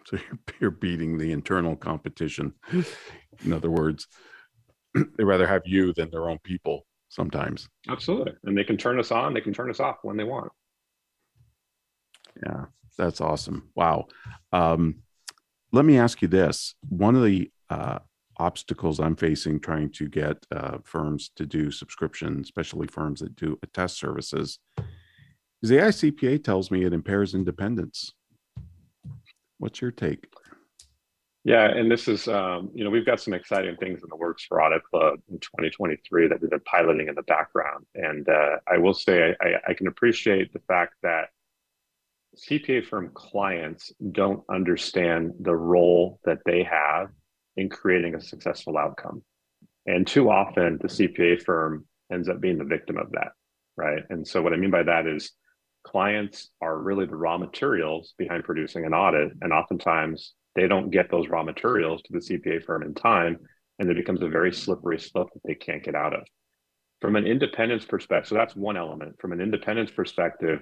[0.05, 2.53] So you're, you're beating the internal competition.
[3.43, 4.07] In other words
[4.93, 7.69] they'd rather have you than their own people sometimes.
[7.89, 8.33] Absolutely.
[8.45, 10.51] And they can turn us on, they can turn us off when they want.
[12.43, 12.65] Yeah,
[12.97, 13.69] that's awesome.
[13.75, 14.07] Wow.
[14.51, 15.03] Um,
[15.73, 17.99] let me ask you this one of the uh,
[18.37, 23.59] obstacles I'm facing trying to get uh, firms to do subscription, especially firms that do
[23.61, 24.57] attest services,
[25.61, 28.13] is the AICPA tells me it impairs independence.
[29.59, 30.30] What's your take?
[31.43, 34.45] Yeah, and this is, um, you know, we've got some exciting things in the works
[34.45, 37.85] for Audit Club in 2023 that we've been piloting in the background.
[37.95, 41.29] And uh, I will say, I, I can appreciate the fact that
[42.37, 47.09] CPA firm clients don't understand the role that they have
[47.57, 49.23] in creating a successful outcome.
[49.87, 53.31] And too often, the CPA firm ends up being the victim of that,
[53.77, 54.03] right?
[54.11, 55.31] And so, what I mean by that is
[55.83, 59.31] clients are really the raw materials behind producing an audit.
[59.41, 63.37] And oftentimes, they don't get those raw materials to the CPA firm in time,
[63.79, 66.21] and it becomes a very slippery slope that they can't get out of.
[66.99, 69.19] From an independence perspective, so that's one element.
[69.19, 70.61] From an independence perspective,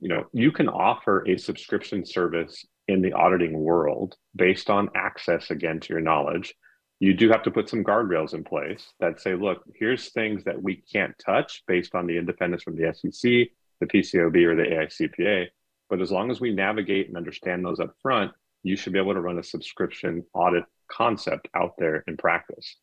[0.00, 5.50] you know, you can offer a subscription service in the auditing world based on access
[5.50, 6.54] again to your knowledge.
[6.98, 10.62] You do have to put some guardrails in place that say, look, here's things that
[10.62, 13.48] we can't touch based on the independence from the SEC,
[13.80, 15.46] the PCOB, or the AICPA.
[15.88, 19.14] But as long as we navigate and understand those up front, you should be able
[19.14, 22.76] to run a subscription audit concept out there in practice.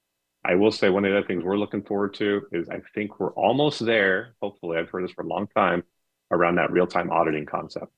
[0.46, 3.34] I will say one of the things we're looking forward to is I think we're
[3.34, 4.36] almost there.
[4.42, 5.84] Hopefully, I've heard this for a long time
[6.32, 7.92] around that real time auditing concept.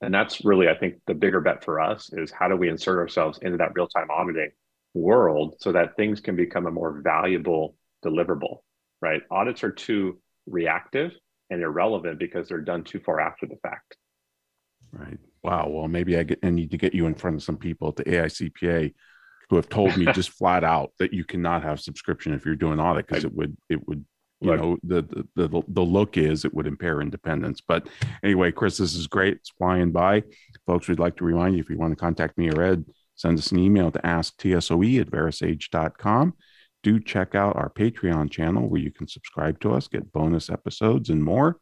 [0.00, 2.98] And that's really, I think, the bigger bet for us is how do we insert
[2.98, 4.50] ourselves into that real time auditing
[4.94, 8.58] world so that things can become a more valuable deliverable,
[9.00, 9.22] right?
[9.30, 11.12] Audits are too reactive
[11.50, 13.96] and irrelevant because they're done too far after the fact.
[14.92, 15.18] Right.
[15.42, 15.68] Wow.
[15.68, 17.96] Well, maybe I, get, I need to get you in front of some people at
[17.96, 18.92] the AICPA
[19.48, 22.80] who have told me just flat out that you cannot have subscription if you're doing
[22.80, 24.04] audit because it would it would
[24.40, 25.02] you know the,
[25.34, 27.60] the the the look is it would impair independence.
[27.60, 27.88] But
[28.22, 29.34] anyway, Chris, this is great.
[29.34, 30.22] It's flying by,
[30.66, 30.88] folks.
[30.88, 33.52] We'd like to remind you if you want to contact me or Ed, send us
[33.52, 36.34] an email to asktsoe at verasage.com.
[36.82, 41.10] Do check out our Patreon channel where you can subscribe to us, get bonus episodes
[41.10, 41.58] and more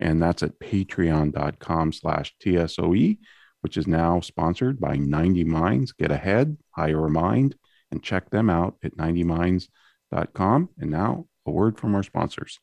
[0.00, 3.16] and that's at patreon.com slash tsoe
[3.60, 7.54] which is now sponsored by 90 minds get ahead hire a mind
[7.90, 12.60] and check them out at 90minds.com and now a word from our sponsors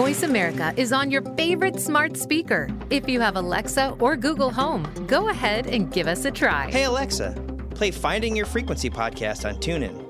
[0.00, 2.68] Voice America is on your favorite smart speaker.
[2.88, 6.70] If you have Alexa or Google Home, go ahead and give us a try.
[6.70, 7.32] Hey, Alexa,
[7.74, 10.09] play Finding Your Frequency podcast on TuneIn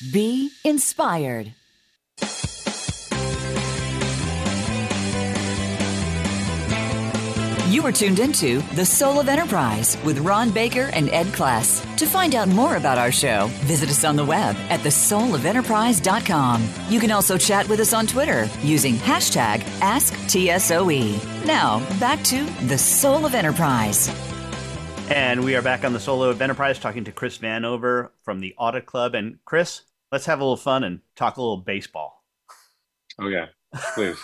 [0.00, 1.54] Be inspired.
[7.68, 11.84] You are tuned into The Soul of Enterprise with Ron Baker and Ed Kless.
[11.96, 16.68] To find out more about our show, visit us on the web at thesoulofenterprise.com.
[16.88, 21.44] You can also chat with us on Twitter using hashtag AskTSOE.
[21.44, 24.08] Now, back to The Soul of Enterprise.
[25.10, 28.54] And we are back on the Soul of Enterprise talking to Chris Vanover from the
[28.60, 29.14] AuditClub.
[29.14, 29.80] And Chris,
[30.12, 32.24] let's have a little fun and talk a little baseball.
[33.20, 33.46] Okay,
[33.94, 34.18] please.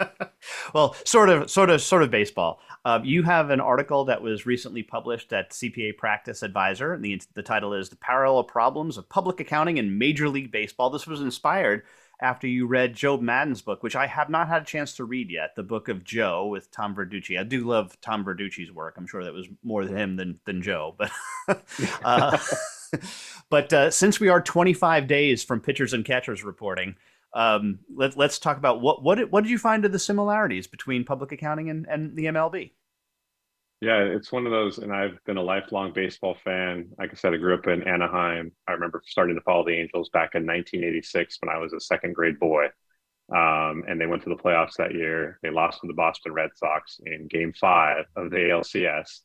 [0.74, 2.60] well, sort of, sort of, sort of baseball.
[2.84, 6.92] Um, you have an article that was recently published at CPA Practice Advisor.
[6.92, 10.90] and The, the title is The Parallel Problems of Public Accounting in Major League Baseball.
[10.90, 11.84] This was inspired
[12.20, 15.30] after you read Joe Maddon's book, which I have not had a chance to read
[15.30, 17.38] yet, the book of Joe with Tom Verducci.
[17.38, 18.94] I do love Tom Verducci's work.
[18.96, 20.94] I'm sure that was more than him than, than Joe.
[20.96, 21.10] But,
[22.04, 22.38] uh,
[23.50, 26.96] but uh, since we are 25 days from pitchers and catchers reporting,
[27.34, 30.66] um, let, us talk about what what did, what did you find of the similarities
[30.66, 32.72] between public accounting and, and the MLB?
[33.80, 36.90] Yeah, it's one of those, and I've been a lifelong baseball fan.
[36.98, 38.52] Like I said, I grew up in Anaheim.
[38.68, 42.14] I remember starting to follow the Angels back in 1986 when I was a second
[42.14, 42.66] grade boy.
[43.34, 45.40] Um, and they went to the playoffs that year.
[45.42, 49.22] They lost to the Boston Red Sox in game five of the ALCS,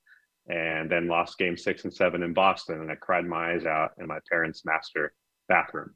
[0.48, 2.82] and then lost game six and seven in Boston.
[2.82, 5.14] And I cried my eyes out in my parents' master
[5.48, 5.94] bathroom.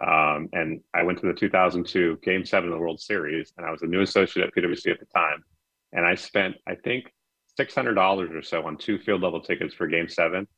[0.00, 3.70] Um, and I went to the 2002 Game Seven of the World Series, and I
[3.70, 5.44] was a new associate at PwC at the time.
[5.92, 7.12] And I spent, I think,
[7.56, 10.48] six hundred dollars or so on two field level tickets for Game Seven.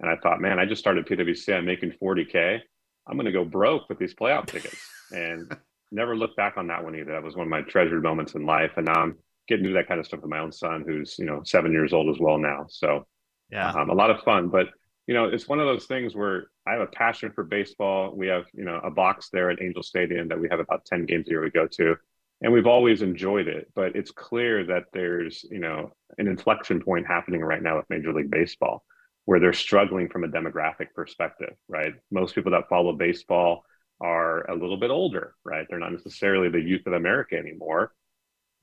[0.00, 1.54] And I thought, man, I just started PwC.
[1.54, 2.60] I'm making 40k.
[3.06, 4.78] I'm going to go broke with these playoff tickets,
[5.10, 5.54] and
[5.92, 7.12] never looked back on that one either.
[7.12, 8.72] That was one of my treasured moments in life.
[8.76, 9.16] And now I'm
[9.48, 11.72] getting to do that kind of stuff with my own son, who's you know seven
[11.72, 12.66] years old as well now.
[12.68, 13.06] So
[13.50, 14.48] yeah, um, a lot of fun.
[14.48, 14.68] But
[15.06, 18.12] you know, it's one of those things where I have a passion for baseball.
[18.14, 21.06] We have, you know, a box there at Angel Stadium that we have about 10
[21.06, 21.94] games a year we go to.
[22.42, 27.06] And we've always enjoyed it, but it's clear that there's, you know, an inflection point
[27.06, 28.84] happening right now with Major League Baseball
[29.26, 31.94] where they're struggling from a demographic perspective, right?
[32.10, 33.64] Most people that follow baseball
[34.00, 35.66] are a little bit older, right?
[35.68, 37.92] They're not necessarily the youth of America anymore.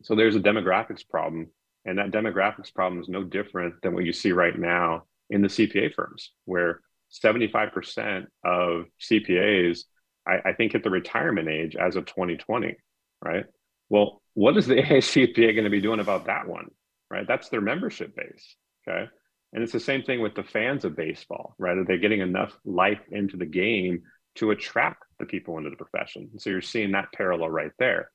[0.04, 1.48] So there's a demographics problem.
[1.86, 5.48] And that demographics problem is no different than what you see right now in the
[5.48, 6.80] CPA firms, where
[7.12, 9.82] 75% of CPAs,
[10.28, 12.76] I, I, think, hit the retirement age as of 2020,
[13.24, 13.46] right?
[13.90, 16.68] Well, what is the AICPA going to be doing about that one,
[17.10, 17.28] right?
[17.28, 18.56] That's their membership base,
[18.88, 19.10] okay?
[19.52, 21.78] And it's the same thing with the fans of baseball, right?
[21.78, 24.02] Are they getting enough life into the game
[24.36, 26.32] to attract the people into the profession?
[26.40, 28.10] So you're seeing that parallel right there.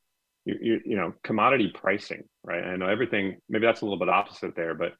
[0.48, 2.64] You, you, know, commodity pricing, right?
[2.64, 4.94] I know everything, maybe that's a little bit opposite there, but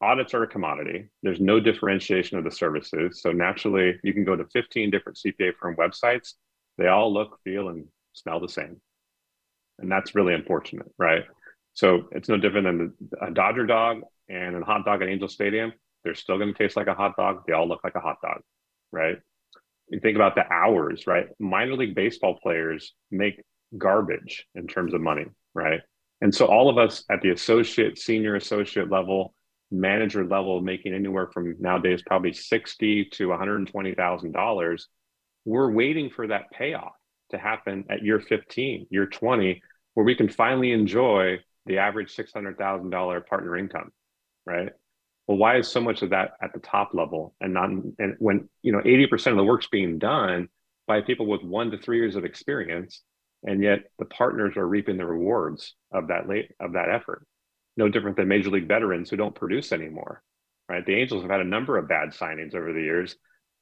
[0.00, 1.08] audits are a commodity.
[1.22, 3.20] There's no differentiation of the services.
[3.20, 6.34] So naturally, you can go to 15 different CPA firm websites.
[6.78, 8.80] They all look, feel, and smell the same.
[9.78, 11.24] And that's really unfortunate, right?
[11.74, 15.72] So it's no different than a Dodger dog and a hot dog at Angel Stadium.
[16.02, 17.42] They're still going to taste like a hot dog.
[17.46, 18.40] They all look like a hot dog,
[18.90, 19.18] right?
[19.90, 21.28] You think about the hours, right?
[21.38, 23.42] Minor league baseball players make
[23.76, 25.80] garbage in terms of money, right?
[26.20, 29.34] And so all of us at the associate, senior associate level,
[29.70, 34.88] manager level making anywhere from nowadays probably 60 to 120,000 dollars
[35.44, 36.92] we're waiting for that payoff
[37.30, 39.60] to happen at year 15 year 20
[39.92, 43.90] where we can finally enjoy the average $600,000 partner income
[44.46, 44.70] right
[45.28, 48.48] well, why is so much of that at the top level and not and when
[48.62, 50.48] you know 80% of the work's being done
[50.86, 53.02] by people with one to three years of experience,
[53.44, 57.26] and yet the partners are reaping the rewards of that late of that effort.
[57.76, 60.22] No different than major league veterans who don't produce anymore.
[60.68, 60.84] Right.
[60.84, 63.16] The Angels have had a number of bad signings over the years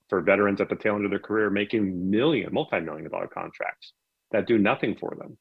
[0.09, 3.93] for veterans at the tail end of their career making million, multi-million dollar contracts
[4.33, 5.37] that do nothing for them.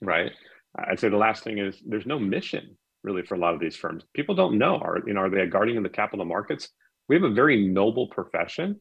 [0.00, 0.32] Right.
[0.78, 3.76] I'd say the last thing is there's no mission really for a lot of these
[3.76, 4.04] firms.
[4.14, 6.68] People don't know are you know are they a guardian of the capital markets?
[7.08, 8.80] We have a very noble profession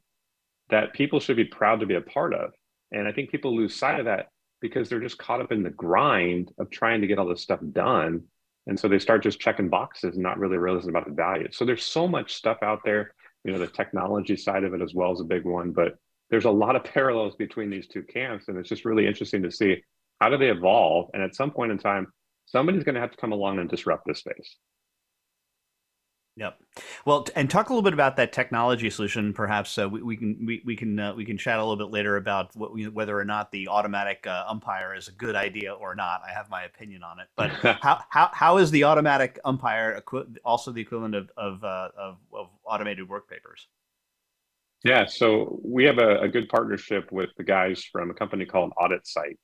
[0.70, 2.52] that people should be proud to be a part of,
[2.92, 4.28] and I think people lose sight of that
[4.62, 7.60] because they're just caught up in the grind of trying to get all this stuff
[7.72, 8.24] done,
[8.68, 11.48] and so they start just checking boxes and not really realizing about the value.
[11.52, 13.14] So there's so much stuff out there.
[13.44, 15.98] You know, the technology side of it as well is a big one, but
[16.30, 19.52] there's a lot of parallels between these two camps, and it's just really interesting to
[19.52, 19.84] see
[20.20, 22.08] how do they evolve, and at some point in time
[22.46, 24.58] somebody's going to have to come along and disrupt this space.
[26.38, 26.60] Yep.
[27.06, 29.32] Well, and talk a little bit about that technology solution.
[29.34, 31.94] Perhaps uh, we, we, can we, we can uh, we can chat a little bit
[31.94, 35.74] later about what we, whether or not the automatic uh, umpire is a good idea
[35.74, 36.22] or not.
[36.28, 37.28] I have my opinion on it.
[37.38, 40.04] But how, how, how is the automatic umpire
[40.44, 43.68] also the equivalent of of, uh, of, of automated work papers?
[44.84, 45.06] Yeah.
[45.06, 49.38] So we have a, a, good partnership with the guys from a company called AuditSight.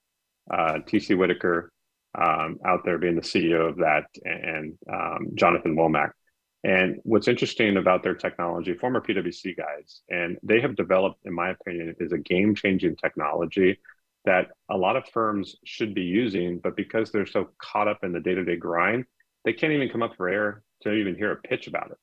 [0.52, 1.72] Uh, TC Whitaker
[2.20, 6.12] um, out there being the CEO of that, and um, Jonathan Womack.
[6.64, 11.50] And what's interesting about their technology, former PwC guys, and they have developed, in my
[11.50, 13.80] opinion, is a game changing technology
[14.26, 18.12] that a lot of firms should be using, but because they're so caught up in
[18.12, 19.06] the day to day grind,
[19.44, 21.98] they can't even come up for air to even hear a pitch about it.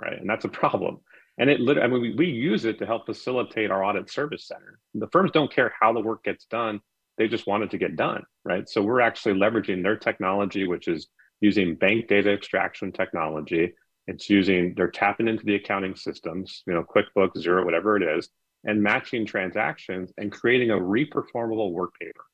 [0.00, 0.20] Right.
[0.20, 1.00] And that's a problem.
[1.38, 4.46] And it, literally, I mean, we, we use it to help facilitate our audit service
[4.46, 4.78] center.
[4.94, 6.80] The firms don't care how the work gets done
[7.18, 8.68] they just want it to get done, right?
[8.68, 11.08] So we're actually leveraging their technology, which is
[11.40, 13.74] using bank data extraction technology.
[14.06, 18.28] It's using, they're tapping into the accounting systems, you know, QuickBooks, Xero, whatever it is,
[18.64, 22.24] and matching transactions and creating a reperformable work paper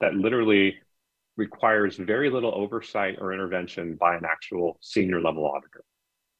[0.00, 0.76] that literally
[1.36, 5.82] requires very little oversight or intervention by an actual senior level auditor.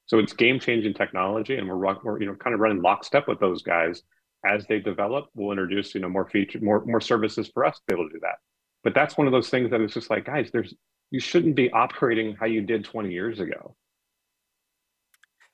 [0.06, 3.40] So it's game changing technology, and we're, we're you know kind of running lockstep with
[3.40, 4.02] those guys
[4.44, 7.82] as they develop, we'll introduce you know more feature, more more services for us to
[7.88, 8.36] be able to do that.
[8.82, 10.74] But that's one of those things that is just like, guys, there's
[11.10, 13.76] you shouldn't be operating how you did 20 years ago.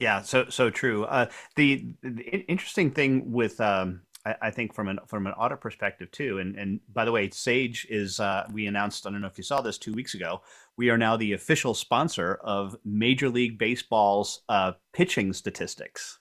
[0.01, 1.05] Yeah, so so true.
[1.05, 1.27] Uh,
[1.57, 6.11] the, the interesting thing with um, I, I, think from an from an audit perspective
[6.11, 9.07] too, and and by the way, Sage is uh, we announced.
[9.07, 10.41] I don't know if you saw this two weeks ago.
[10.79, 16.19] We are now the official sponsor of Major League Baseball's uh, pitching statistics.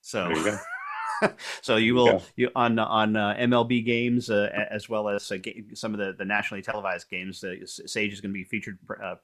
[0.00, 0.32] So.
[1.62, 2.20] so you will yeah.
[2.36, 5.36] you on on uh, MLB games uh, as well as uh,
[5.74, 7.42] some of the, the nationally televised games.
[7.64, 9.14] Sage is going to be featured uh,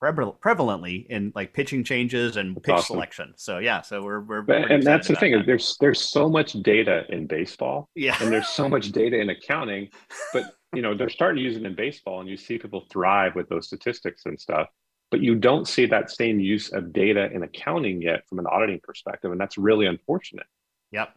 [0.00, 2.94] prevalently in like pitching changes and pitch awesome.
[2.94, 3.34] selection.
[3.36, 5.32] So yeah, so we're we're, we're and that's the thing.
[5.32, 5.46] That.
[5.46, 7.88] There's there's so much data in baseball.
[7.94, 9.88] Yeah, and there's so much data in accounting,
[10.32, 13.34] but you know they're starting to use it in baseball, and you see people thrive
[13.34, 14.68] with those statistics and stuff.
[15.10, 18.80] But you don't see that same use of data in accounting yet from an auditing
[18.82, 20.46] perspective, and that's really unfortunate.
[20.92, 21.14] Yep.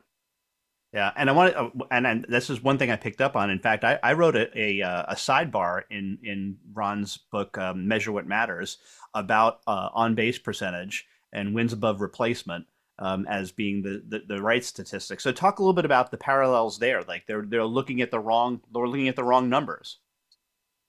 [0.94, 3.38] Yeah, and I want to, uh, and, and this is one thing I picked up
[3.38, 3.50] on.
[3.50, 7.88] In fact, I, I wrote a, a, uh, a sidebar in in Ron's book, um,
[7.88, 8.78] "Measure What Matters,"
[9.14, 12.66] about uh, on base percentage and wins above replacement
[13.00, 15.22] um, as being the, the, the right statistic.
[15.22, 17.04] So, talk a little bit about the parallels there.
[17.04, 20.00] Like they're they're looking at the wrong they're looking at the wrong numbers.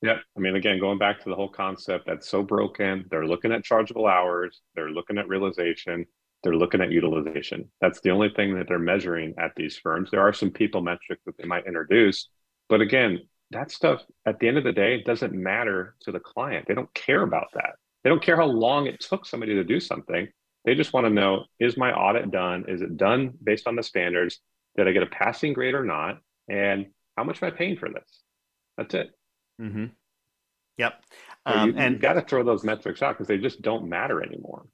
[0.03, 3.05] Yeah, I mean, again, going back to the whole concept that's so broken.
[3.09, 4.63] They're looking at chargeable hours.
[4.75, 6.07] They're looking at realization
[6.43, 7.70] they're looking at utilization.
[7.80, 10.11] That's the only thing that they're measuring at these firms.
[10.11, 12.28] There are some people metrics that they might introduce,
[12.68, 13.20] but again,
[13.51, 16.66] that stuff at the end of the day doesn't matter to the client.
[16.66, 17.74] They don't care about that.
[18.03, 20.28] They don't care how long it took somebody to do something.
[20.64, 22.64] They just want to know is my audit done?
[22.68, 24.38] Is it done based on the standards?
[24.76, 26.18] Did I get a passing grade or not?
[26.49, 26.86] And
[27.16, 28.22] how much am I paying for this?
[28.76, 29.11] That's it.
[29.61, 29.86] Mm-hmm.
[30.78, 31.05] Yep.
[31.49, 34.22] So um, you, and got to throw those metrics out because they just don't matter
[34.22, 34.66] anymore.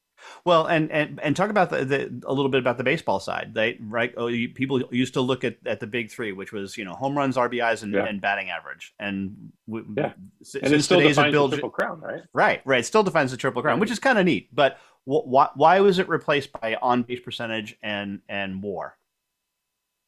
[0.45, 3.53] Well, and and and talk about the, the a little bit about the baseball side.
[3.55, 4.13] They right.
[4.17, 6.95] Oh, you, people used to look at, at the big three, which was you know
[6.95, 8.05] home runs, RBIs, and, yeah.
[8.05, 8.95] and batting average.
[8.99, 10.13] And we, yeah,
[10.63, 12.23] and it still defines Bill, the triple crown, right?
[12.33, 12.81] Right, right.
[12.81, 14.55] It still defines the triple crown, which is kind of neat.
[14.55, 18.97] But why why was it replaced by on base percentage and and WAR?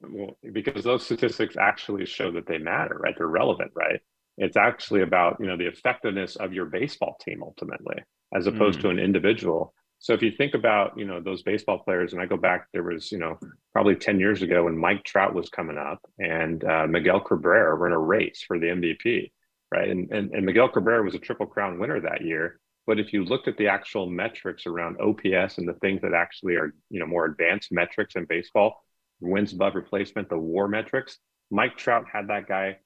[0.02, 3.14] Well, because those statistics actually show that they matter, right?
[3.16, 4.00] They're relevant, right?
[4.38, 7.96] It's actually about you know the effectiveness of your baseball team ultimately,
[8.34, 8.82] as opposed mm.
[8.82, 12.26] to an individual so if you think about, you know, those baseball players, and I
[12.26, 13.38] go back, there was, you know,
[13.74, 17.86] probably 10 years ago when Mike Trout was coming up and uh, Miguel Cabrera were
[17.86, 19.30] in a race for the MVP,
[19.70, 19.90] right?
[19.90, 22.58] And, and, and Miguel Cabrera was a Triple Crown winner that year.
[22.86, 26.54] But if you looked at the actual metrics around OPS and the things that actually
[26.54, 28.82] are, you know, more advanced metrics in baseball,
[29.20, 31.18] wins above replacement, the WAR metrics,
[31.50, 32.78] Mike Trout had that guy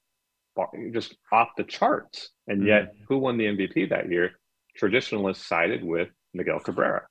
[0.91, 2.31] just off the charts.
[2.47, 2.67] And mm-hmm.
[2.67, 4.31] yet, who won the MVP that year?
[4.75, 7.03] Traditionalists sided with Miguel Cabrera.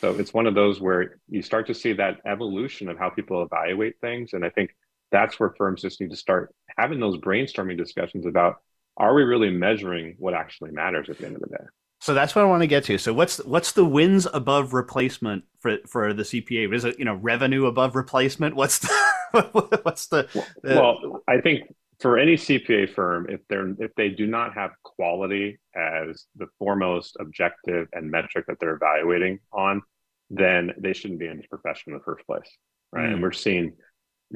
[0.00, 3.42] So it's one of those where you start to see that evolution of how people
[3.42, 4.32] evaluate things.
[4.32, 4.74] And I think
[5.10, 8.56] that's where firms just need to start having those brainstorming discussions about
[8.96, 11.64] are we really measuring what actually matters at the end of the day?
[12.00, 12.98] So that's what I want to get to.
[12.98, 16.74] So what's what's the wins above replacement for for the CPA?
[16.74, 18.54] Is it you know revenue above replacement?
[18.54, 18.88] What's the
[19.82, 20.28] what's the,
[20.62, 21.22] the well?
[21.26, 21.62] I think
[22.04, 27.16] for any CPA firm, if they're if they do not have quality as the foremost
[27.18, 29.80] objective and metric that they're evaluating on,
[30.28, 32.58] then they shouldn't be in this profession in the first place,
[32.92, 33.08] right?
[33.08, 33.12] Mm.
[33.14, 33.72] And we're seeing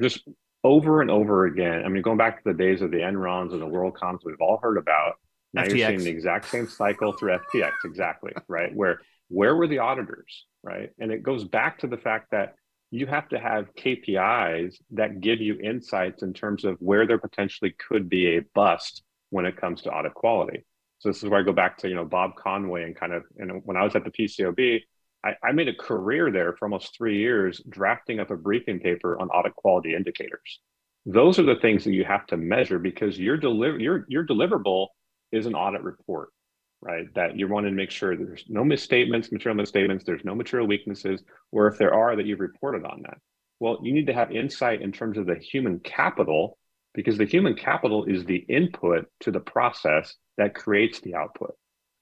[0.01, 0.27] just
[0.63, 1.83] over and over again.
[1.85, 4.57] I mean, going back to the days of the Enrons and the WorldComs we've all
[4.63, 5.17] heard about.
[5.53, 5.69] Now FTX.
[5.69, 8.75] you're seeing the exact same cycle through FTX, exactly, right?
[8.75, 10.89] Where where were the auditors, right?
[10.97, 12.55] And it goes back to the fact that
[12.91, 17.75] you have to have KPIs that give you insights in terms of where there potentially
[17.87, 20.65] could be a bust when it comes to audit quality.
[20.99, 23.23] So this is where I go back to you know Bob Conway and kind of
[23.37, 24.81] and when I was at the PCAOB,
[25.23, 29.19] I, I made a career there for almost three years drafting up a briefing paper
[29.19, 30.59] on audit quality indicators.
[31.05, 34.87] Those are the things that you have to measure because your deliver your your deliverable
[35.31, 36.29] is an audit report
[36.81, 37.13] right?
[37.15, 41.23] That you want to make sure there's no misstatements, material misstatements, there's no material weaknesses,
[41.51, 43.17] or if there are, that you've reported on that.
[43.59, 46.57] Well, you need to have insight in terms of the human capital
[46.93, 51.53] because the human capital is the input to the process that creates the output.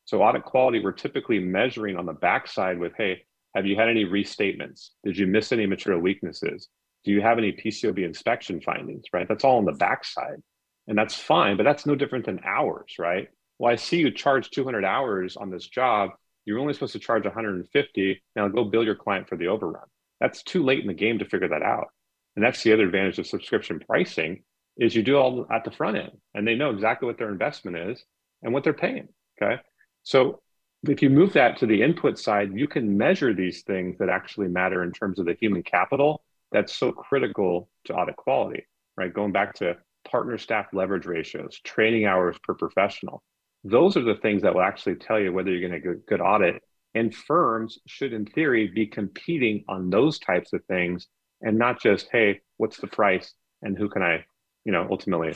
[0.05, 3.23] So, audit quality, we're typically measuring on the backside with, hey,
[3.55, 4.89] have you had any restatements?
[5.03, 6.69] Did you miss any material weaknesses?
[7.03, 9.27] Do you have any PCAOB inspection findings, right?
[9.27, 10.41] That's all on the backside.
[10.87, 13.27] And that's fine, but that's no different than ours, right?
[13.59, 16.11] Well, I see you charge 200 hours on this job.
[16.45, 18.23] You're only supposed to charge 150.
[18.35, 19.87] Now go bill your client for the overrun.
[20.19, 21.87] That's too late in the game to figure that out.
[22.35, 24.43] And that's the other advantage of subscription pricing
[24.77, 27.77] is you do all at the front end and they know exactly what their investment
[27.77, 28.03] is
[28.43, 29.07] and what they're paying.
[29.41, 29.59] Okay.
[30.03, 30.41] So
[30.87, 34.47] if you move that to the input side, you can measure these things that actually
[34.47, 39.13] matter in terms of the human capital that's so critical to audit quality, right?
[39.13, 39.77] Going back to
[40.09, 43.23] partner staff leverage ratios, training hours per professional,
[43.69, 46.21] those are the things that will actually tell you whether you're going to get good
[46.21, 46.61] audit.
[46.95, 51.07] And firms should, in theory, be competing on those types of things
[51.41, 54.25] and not just, hey, what's the price and who can I,
[54.65, 55.35] you know, ultimately,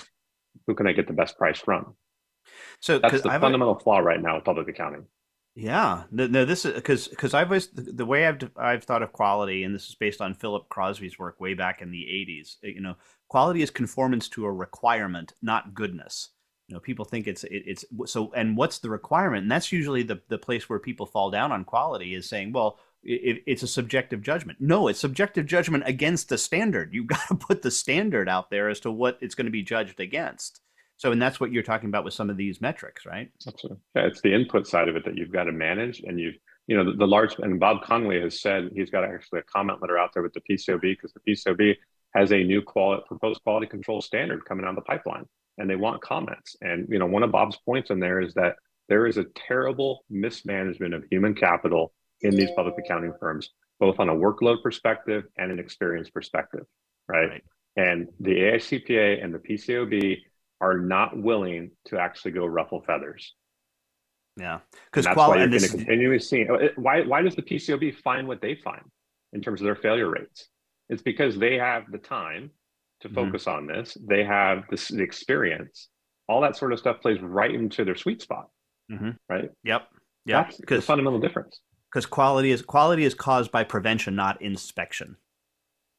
[0.66, 1.96] who can I get the best price from?
[2.80, 5.06] So that's the I've fundamental a, flaw right now with public accounting.
[5.54, 9.04] Yeah, no, no this is because because I've always the, the way I've I've thought
[9.04, 12.56] of quality, and this is based on Philip Crosby's work way back in the '80s.
[12.64, 12.96] You know,
[13.28, 16.30] quality is conformance to a requirement, not goodness
[16.72, 19.44] you know people think it's it, it's so and what's the requirement?
[19.44, 22.80] And that's usually the the place where people fall down on quality is saying well
[23.04, 24.62] it, it's a subjective judgment.
[24.62, 26.94] No it's subjective judgment against the standard.
[26.94, 29.64] You've got to put the standard out there as to what it's going to be
[29.64, 30.62] judged against.
[30.96, 33.30] So and that's what you're talking about with some of these metrics right?
[33.46, 33.82] Absolutely.
[33.94, 36.36] Yeah it's the input side of it that you've got to manage and you've
[36.68, 39.82] you know the, the large and bob conway has said he's got actually a comment
[39.82, 41.76] letter out there with the pcaob because the pcaob
[42.16, 45.26] has a new quality proposed quality control standard coming down the pipeline
[45.58, 46.56] and they want comments.
[46.62, 48.56] And you know, one of Bob's points in there is that
[48.90, 53.50] there is a terrible mismanagement of human capital in these public accounting firms,
[53.80, 56.66] both on a workload perspective and an experience perspective,
[57.08, 57.30] right?
[57.30, 57.44] right.
[57.78, 60.18] And the AICPA and the PCAOB
[60.60, 63.34] are not willing to actually go ruffle feathers.
[64.38, 66.48] Yeah, because that's quality, why you're going to continually see.
[66.48, 68.84] Uh, why why does the PCAOB find what they find
[69.34, 70.48] in terms of their failure rates?
[70.90, 72.52] It's because they have the time
[73.02, 73.16] to mm-hmm.
[73.16, 73.58] focus mm-hmm.
[73.58, 73.98] on this.
[74.08, 75.90] They have this, the experience.
[76.28, 78.50] All that sort of stuff plays right into their sweet spot.
[78.92, 79.12] Mm-hmm.
[79.30, 79.50] Right.
[79.64, 79.88] Yep.
[80.26, 80.44] Yeah.
[80.44, 81.60] That's the fundamental difference.
[81.92, 85.18] Because quality is quality is caused by prevention, not inspection.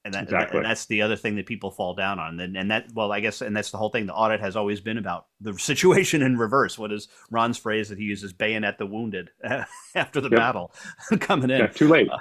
[0.05, 0.59] And, that, exactly.
[0.59, 2.41] and that's the other thing that people fall down on.
[2.41, 4.07] And, and that, well, I guess, and that's the whole thing.
[4.07, 6.77] The audit has always been about the situation in reverse.
[6.77, 8.33] What is Ron's phrase that he uses?
[8.33, 9.31] Bayonet the wounded
[9.95, 10.39] after the yep.
[10.39, 10.75] battle
[11.21, 11.59] coming in.
[11.59, 12.11] Yeah, too late.
[12.11, 12.19] Uh,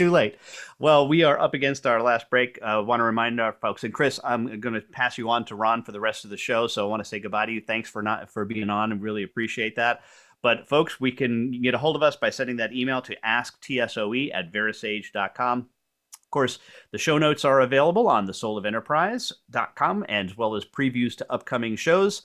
[0.00, 0.36] too late.
[0.78, 2.58] Well, we are up against our last break.
[2.62, 5.44] I uh, want to remind our folks, and Chris, I'm going to pass you on
[5.44, 6.68] to Ron for the rest of the show.
[6.68, 7.60] So I want to say goodbye to you.
[7.60, 10.00] Thanks for not for being on, and really appreciate that.
[10.40, 14.30] But folks, we can get a hold of us by sending that email to asktsoe
[14.32, 15.58] at verasage.com.
[15.58, 16.60] Of course,
[16.92, 22.22] the show notes are available on the soulofenterprise.com as well as previews to upcoming shows.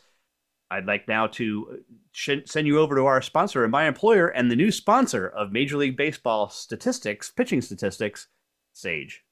[0.71, 4.49] I'd like now to uh, send you over to our sponsor and my employer and
[4.49, 8.27] the new sponsor of Major League Baseball statistics, pitching statistics,
[8.73, 9.23] Sage.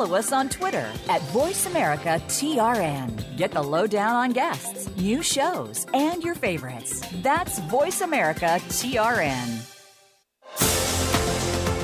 [0.00, 3.36] follow us on Twitter at VoiceAmericaTRN.
[3.36, 7.04] Get the lowdown on guests, new shows, and your favorites.
[7.16, 9.79] That's VoiceAmericaTRN.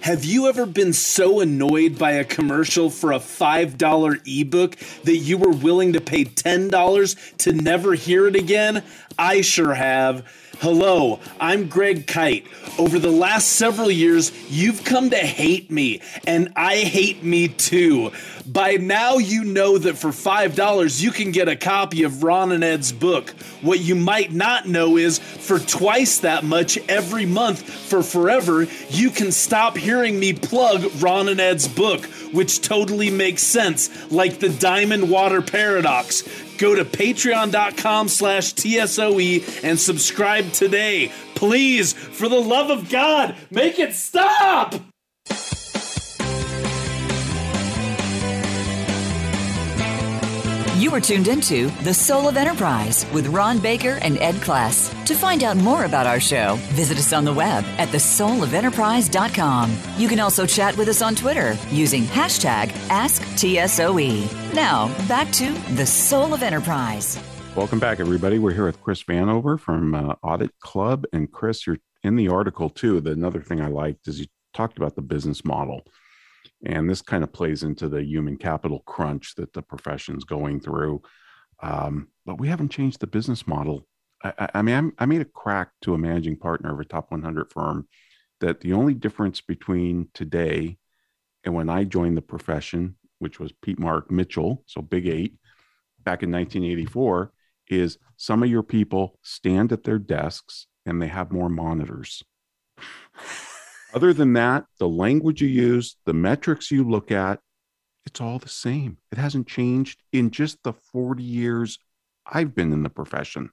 [0.00, 5.36] Have you ever been so annoyed by a commercial for a $5 ebook that you
[5.36, 8.84] were willing to pay $10 to never hear it again?
[9.18, 10.24] I sure have.
[10.60, 12.44] Hello, I'm Greg Kite.
[12.80, 18.10] Over the last several years, you've come to hate me, and I hate me too.
[18.44, 22.64] By now, you know that for $5, you can get a copy of Ron and
[22.64, 23.30] Ed's book.
[23.62, 29.10] What you might not know is for twice that much every month for forever, you
[29.10, 34.48] can stop hearing me plug Ron and Ed's book, which totally makes sense, like the
[34.48, 36.28] Diamond Water Paradox.
[36.58, 41.12] Go to patreon.com slash TSOE and subscribe today.
[41.34, 44.74] Please, for the love of God, make it stop!
[50.78, 54.94] You are tuned into The Soul of Enterprise with Ron Baker and Ed Kless.
[55.06, 59.76] To find out more about our show, visit us on the web at thesoulofenterprise.com.
[59.96, 64.54] You can also chat with us on Twitter using hashtag AskTSOE.
[64.54, 67.18] Now, back to The Soul of Enterprise.
[67.56, 68.38] Welcome back, everybody.
[68.38, 71.06] We're here with Chris Vanover from uh, AuditClub.
[71.12, 73.00] And Chris, you're in the article too.
[73.00, 75.82] The another thing I liked is you talked about the business model
[76.64, 81.02] and this kind of plays into the human capital crunch that the profession's going through.
[81.62, 83.86] Um, but we haven't changed the business model.
[84.22, 87.10] I, I mean, I'm, i made a crack to a managing partner of a top
[87.10, 87.86] 100 firm
[88.40, 90.78] that the only difference between today
[91.44, 95.34] and when I joined the profession, which was Peat Marwick Mitchell, so Big Eight,
[96.00, 97.32] back in 1984,
[97.68, 102.22] is some of your people stand at their desks and they have more monitors.
[103.94, 107.40] Other than that, the language you use, the metrics you look at,
[108.06, 108.98] it's all the same.
[109.12, 111.78] It hasn't changed in just the 40 years
[112.26, 113.50] I've been in the profession.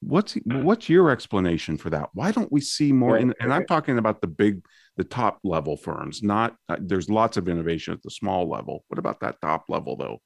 [0.00, 2.10] What's what's your explanation for that?
[2.12, 3.16] Why don't we see more?
[3.16, 4.62] In, and I'm talking about the big,
[4.96, 6.22] the top level firms.
[6.22, 8.84] Not uh, there's lots of innovation at the small level.
[8.88, 10.20] What about that top level though?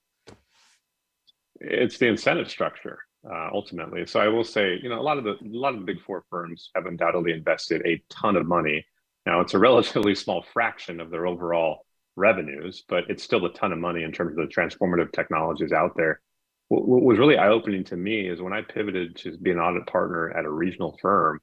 [1.61, 2.99] It's the incentive structure
[3.29, 4.07] uh, ultimately.
[4.07, 6.01] So I will say, you know, a lot of the a lot of the big
[6.03, 8.85] four firms have undoubtedly invested a ton of money.
[9.27, 13.73] Now it's a relatively small fraction of their overall revenues, but it's still a ton
[13.73, 16.21] of money in terms of the transformative technologies out there.
[16.69, 19.59] What, what was really eye opening to me is when I pivoted to be an
[19.59, 21.41] audit partner at a regional firm,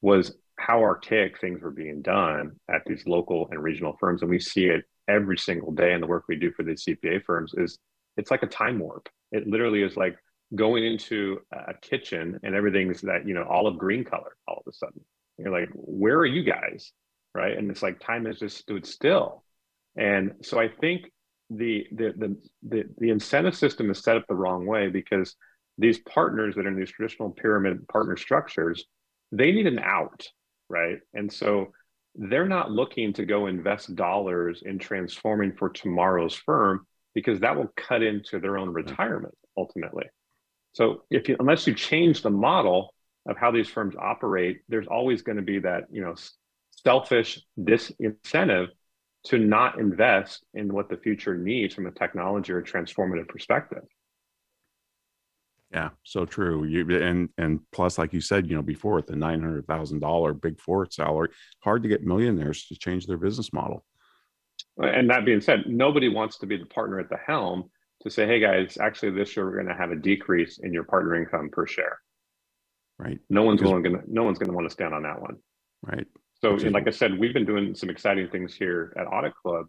[0.00, 4.40] was how archaic things were being done at these local and regional firms, and we
[4.40, 7.54] see it every single day in the work we do for these CPA firms.
[7.56, 7.78] Is
[8.16, 9.08] it's like a time warp.
[9.32, 10.16] It literally is like
[10.54, 14.74] going into a kitchen and everything's that you know olive green color all of a
[14.74, 15.00] sudden.
[15.38, 16.92] You're like where are you guys?
[17.34, 17.56] Right?
[17.56, 19.44] And it's like time has just stood still.
[19.96, 21.10] And so i think
[21.50, 25.34] the the the the, the incentive system is set up the wrong way because
[25.78, 28.84] these partners that are in these traditional pyramid partner structures
[29.32, 30.26] they need an out
[30.68, 30.98] right?
[31.14, 31.72] And so
[32.14, 37.72] they're not looking to go invest dollars in transforming for tomorrow's firm because that will
[37.76, 38.74] cut into their own hmm.
[38.74, 40.04] retirement ultimately
[40.78, 42.94] so if you, unless you change the model
[43.28, 46.14] of how these firms operate, there's always going to be that, you know,
[46.70, 48.68] selfish disincentive
[49.24, 53.82] to not invest in what the future needs from a technology or transformative perspective.
[55.72, 56.62] Yeah, so true.
[56.62, 60.32] You and and plus, like you said, you know, before the nine hundred thousand dollar
[60.32, 63.84] big four salary, hard to get millionaires to change their business model.
[64.76, 67.68] And that being said, nobody wants to be the partner at the helm
[68.02, 70.84] to say, hey guys, actually this year we're going to have a decrease in your
[70.84, 71.98] partner income per share.
[72.98, 73.18] Right.
[73.30, 75.36] No one's going to no one's going to want to stand on that one.
[75.82, 76.06] Right.
[76.40, 79.64] So, like I said, we've been doing some exciting things here at AuditClub.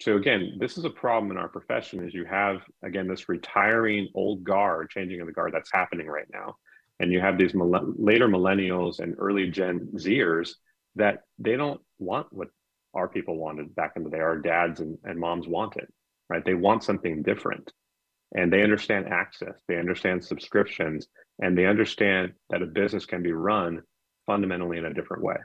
[0.00, 4.08] So again, this is a problem in our profession is you have again this retiring
[4.14, 6.56] old guard, changing of the guard that's happening right now,
[7.00, 10.50] and you have these later millennials and early Gen Zers
[10.96, 12.48] that they don't want what
[12.94, 15.86] our people wanted back in the day, our dads and, and moms wanted
[16.28, 16.44] right?
[16.44, 17.72] They want something different
[18.34, 21.08] and they understand access, they understand subscriptions,
[21.38, 23.82] and they understand that a business can be run
[24.26, 25.36] fundamentally in a different way.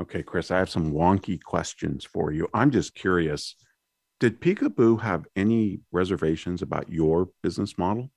[0.00, 2.48] Okay, Chris, I have some wonky questions for you.
[2.52, 3.54] I'm just curious.
[4.20, 8.10] Did Peekaboo have any reservations about your business model?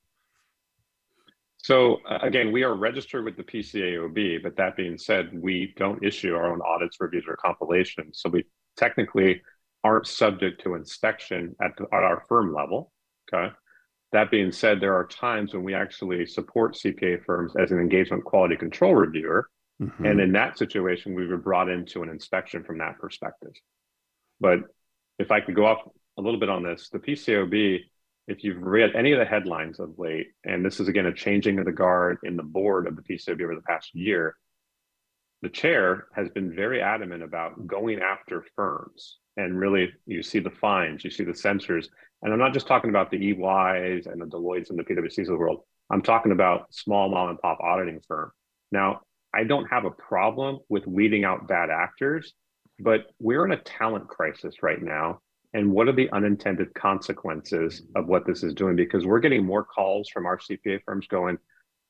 [1.58, 6.04] So uh, again, we are registered with the PCAOB, but that being said, we don't
[6.04, 8.20] issue our own audits, reviews, or compilations.
[8.22, 8.46] So we
[8.76, 9.42] technically
[9.84, 12.92] aren't subject to inspection at, the, at our firm level.
[13.32, 13.54] Okay.
[14.14, 18.24] That being said, there are times when we actually support CPA firms as an engagement
[18.24, 19.50] quality control reviewer.
[19.82, 20.06] Mm-hmm.
[20.06, 23.52] And in that situation, we were brought into an inspection from that perspective.
[24.40, 24.60] But
[25.20, 25.82] if I could go off
[26.18, 27.82] a little bit on this, the PCAOB,
[28.28, 31.60] if you've read any of the headlines of late, and this is again a changing
[31.60, 34.36] of the guard in the board of the PCAOB over the past year,
[35.42, 39.18] the chair has been very adamant about going after firms.
[39.38, 41.90] And really, you see the fines, you see the censors.
[42.22, 45.28] And I'm not just talking about the EYs and the Deloittes and the PwCs of
[45.28, 45.62] the world.
[45.92, 48.32] I'm talking about small mom and pop auditing firm.
[48.72, 49.02] Now,
[49.34, 52.34] I don't have a problem with weeding out bad actors,
[52.80, 55.22] but we're in a talent crisis right now.
[55.54, 58.76] And what are the unintended consequences of what this is doing?
[58.76, 61.38] Because we're getting more calls from our CPA firms going,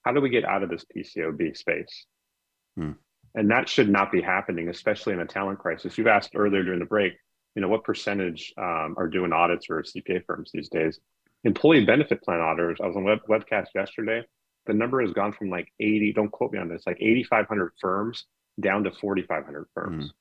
[0.03, 2.05] how do we get out of this PCAOB space?
[2.77, 2.91] Hmm.
[3.35, 5.97] And that should not be happening, especially in a talent crisis.
[5.97, 7.13] You've asked earlier during the break,
[7.57, 10.99] you know, what percentage um, are doing audits for CPA firms these days?
[11.43, 14.23] Employee benefit plan auditors, I was on web, webcast yesterday
[14.67, 18.25] the number has gone from like 80, don't quote me on this, like 8,500 firms
[18.61, 20.05] down to 4,500 firms.
[20.05, 20.11] Mm.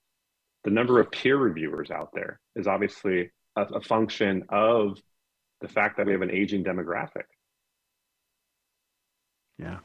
[0.65, 4.99] The number of peer reviewers out there is obviously a, a function of
[5.61, 7.25] the fact that we have an aging demographic.
[9.59, 9.79] Yeah.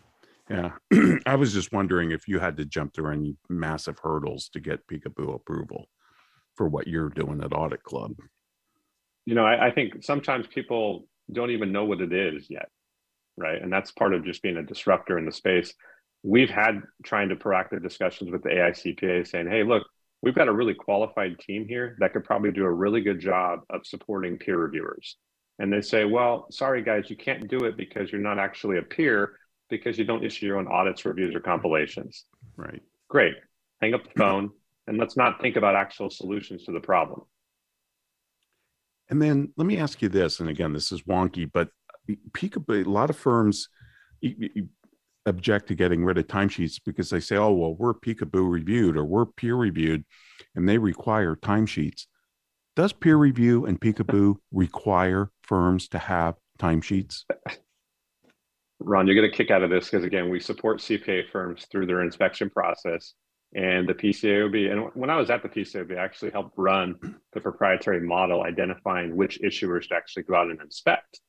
[0.49, 0.71] Yeah.
[1.25, 4.85] I was just wondering if you had to jump through any massive hurdles to get
[4.87, 5.87] Peekaboo approval
[6.61, 8.15] for what you're doing at AuditClub.
[9.25, 12.69] You know, I, I think sometimes people don't even know what it is yet
[13.37, 13.61] right?
[13.61, 15.73] And that's part of just being a disruptor in the space.
[16.23, 19.83] We've had trying to proactive discussions with the AICPA saying, hey, look,
[20.21, 23.61] we've got a really qualified team here that could probably do a really good job
[23.69, 25.17] of supporting peer reviewers.
[25.59, 28.83] And they say, well, sorry, guys, you can't do it because you're not actually a
[28.83, 29.33] peer
[29.69, 32.25] because you don't issue your own audits, reviews, or compilations.
[32.55, 32.81] Right.
[33.09, 33.35] Great.
[33.81, 34.51] Hang up the phone
[34.87, 37.21] and let's not think about actual solutions to the problem.
[39.09, 41.69] And then let me ask you this, and again, this is wonky, but
[42.31, 43.67] Peekaboo, a lot of firms
[45.25, 49.05] object to getting rid of timesheets because they say, oh, well, we're Peekaboo reviewed or
[49.05, 50.03] we're peer reviewed
[50.55, 52.05] and they require timesheets.
[52.75, 57.25] Does peer review and Peekaboo require firms to have timesheets?
[58.79, 61.85] Ron, you're going to kick out of this because, again, we support CPA firms through
[61.85, 63.13] their inspection process
[63.53, 64.71] and the PCAOB.
[64.71, 66.95] And when I was at the PCAOB, I actually helped run
[67.33, 71.19] the proprietary model identifying which issuers to actually go out and inspect.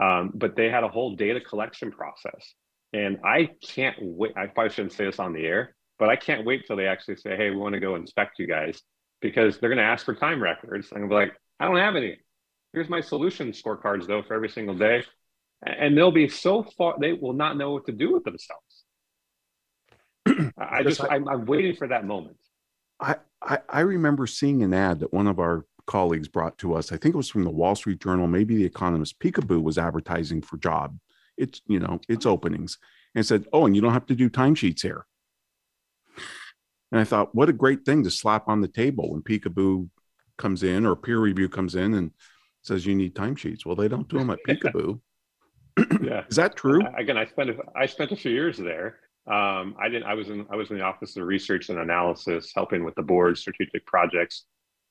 [0.00, 2.54] Um, but they had a whole data collection process.
[2.92, 4.32] And I can't wait.
[4.36, 7.16] I probably shouldn't say this on the air, but I can't wait till they actually
[7.16, 8.80] say, hey, we want to go inspect you guys
[9.20, 10.92] because they're going to ask for time records.
[10.92, 12.18] And I'm be like, I don't have any.
[12.72, 15.04] Here's my solution scorecards, though, for every single day.
[15.64, 18.71] And they'll be so far, they will not know what to do with themselves.
[20.56, 22.36] I just, I, I'm, waiting for that moment.
[23.00, 26.92] I, I, I remember seeing an ad that one of our colleagues brought to us.
[26.92, 29.18] I think it was from the Wall Street Journal, maybe the Economist.
[29.18, 30.98] Peekaboo was advertising for job.
[31.36, 32.78] It's you know its openings,
[33.14, 35.06] and said, "Oh, and you don't have to do timesheets here."
[36.92, 39.88] And I thought, what a great thing to slap on the table when Peekaboo
[40.36, 42.10] comes in or peer review comes in and
[42.62, 43.64] says you need timesheets.
[43.64, 45.00] Well, they don't do them at Peekaboo.
[46.02, 46.82] yeah, is that true?
[46.98, 48.98] Again, I spent I spent a few years there.
[49.26, 50.04] Um, I didn't.
[50.04, 53.02] I was in I was in the office of research and analysis, helping with the
[53.02, 54.44] board's strategic projects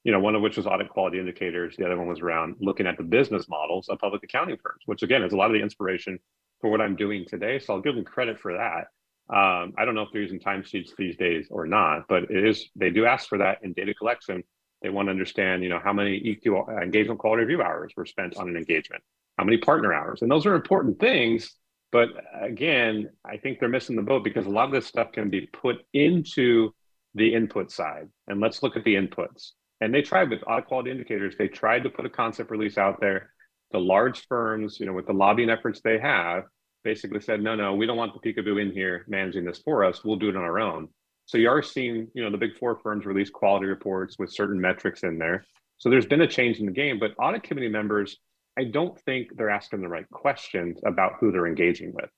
[0.03, 1.75] you know, one of which was audit quality indicators.
[1.77, 5.03] The other one was around looking at the business models of public accounting firms, which
[5.03, 6.19] again is a lot of the inspiration
[6.59, 7.59] for what I'm doing today.
[7.59, 8.87] So I'll give them credit for that.
[9.33, 12.69] Um, I don't know if they're using timesheets these days or not, but it is
[12.75, 14.43] they do ask for that in data collection.
[14.81, 18.05] They want to understand, you know, how many EQ uh, engagement quality review hours were
[18.05, 19.03] spent on an engagement,
[19.37, 21.55] how many partner hours, and those are important things.
[21.91, 25.29] But again, I think they're missing the boat because a lot of this stuff can
[25.29, 26.73] be put into
[27.15, 28.07] the input side.
[28.27, 29.51] And let's look at the inputs.
[29.81, 33.01] And they tried with audit quality indicators, they tried to put a concept release out
[33.01, 33.33] there.
[33.71, 36.43] The large firms, you know, with the lobbying efforts they have,
[36.83, 40.03] basically said, no, no, we don't want the peekaboo in here managing this for us.
[40.03, 40.87] We'll do it on our own.
[41.25, 44.59] So you are seeing, you know, the big four firms release quality reports with certain
[44.59, 45.45] metrics in there.
[45.77, 48.17] So there's been a change in the game, but audit committee members,
[48.57, 52.09] I don't think they're asking the right questions about who they're engaging with.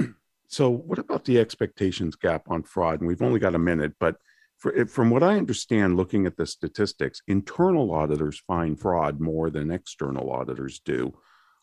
[0.52, 3.00] So, what about the expectations gap on fraud?
[3.00, 4.16] And we've only got a minute, but
[4.58, 9.70] for, from what I understand, looking at the statistics, internal auditors find fraud more than
[9.70, 11.14] external auditors do.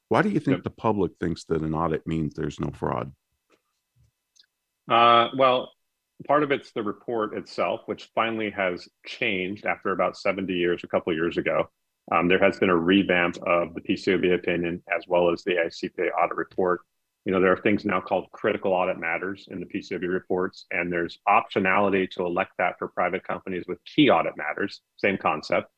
[0.08, 0.64] Why do you think yep.
[0.64, 3.12] the public thinks that an audit means there's no fraud?
[4.90, 5.72] Uh, well,
[6.28, 10.88] part of it's the report itself, which finally has changed after about 70 years, a
[10.88, 11.70] couple of years ago.
[12.12, 16.10] Um, there has been a revamp of the PCAOB opinion as well as the AICPA
[16.20, 16.82] audit report.
[17.26, 20.92] You know, there are things now called critical audit matters in the PCAOB reports, and
[20.92, 25.70] there's optionality to elect that for private companies with key audit matters, same concept.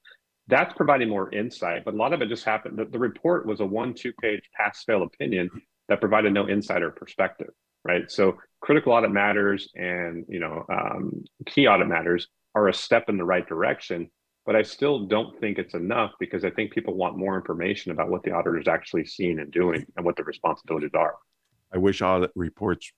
[0.47, 2.77] That's providing more insight, but a lot of it just happened.
[2.77, 5.49] The, the report was a one, two page pass fail opinion
[5.89, 7.49] that provided no insider perspective,
[7.83, 8.09] right?
[8.09, 13.17] So critical audit matters and, you know, um, key audit matters are a step in
[13.17, 14.09] the right direction,
[14.45, 18.09] but I still don't think it's enough because I think people want more information about
[18.09, 21.15] what the auditor is actually seeing and doing and what the responsibilities are.
[21.73, 22.91] I wish audit reports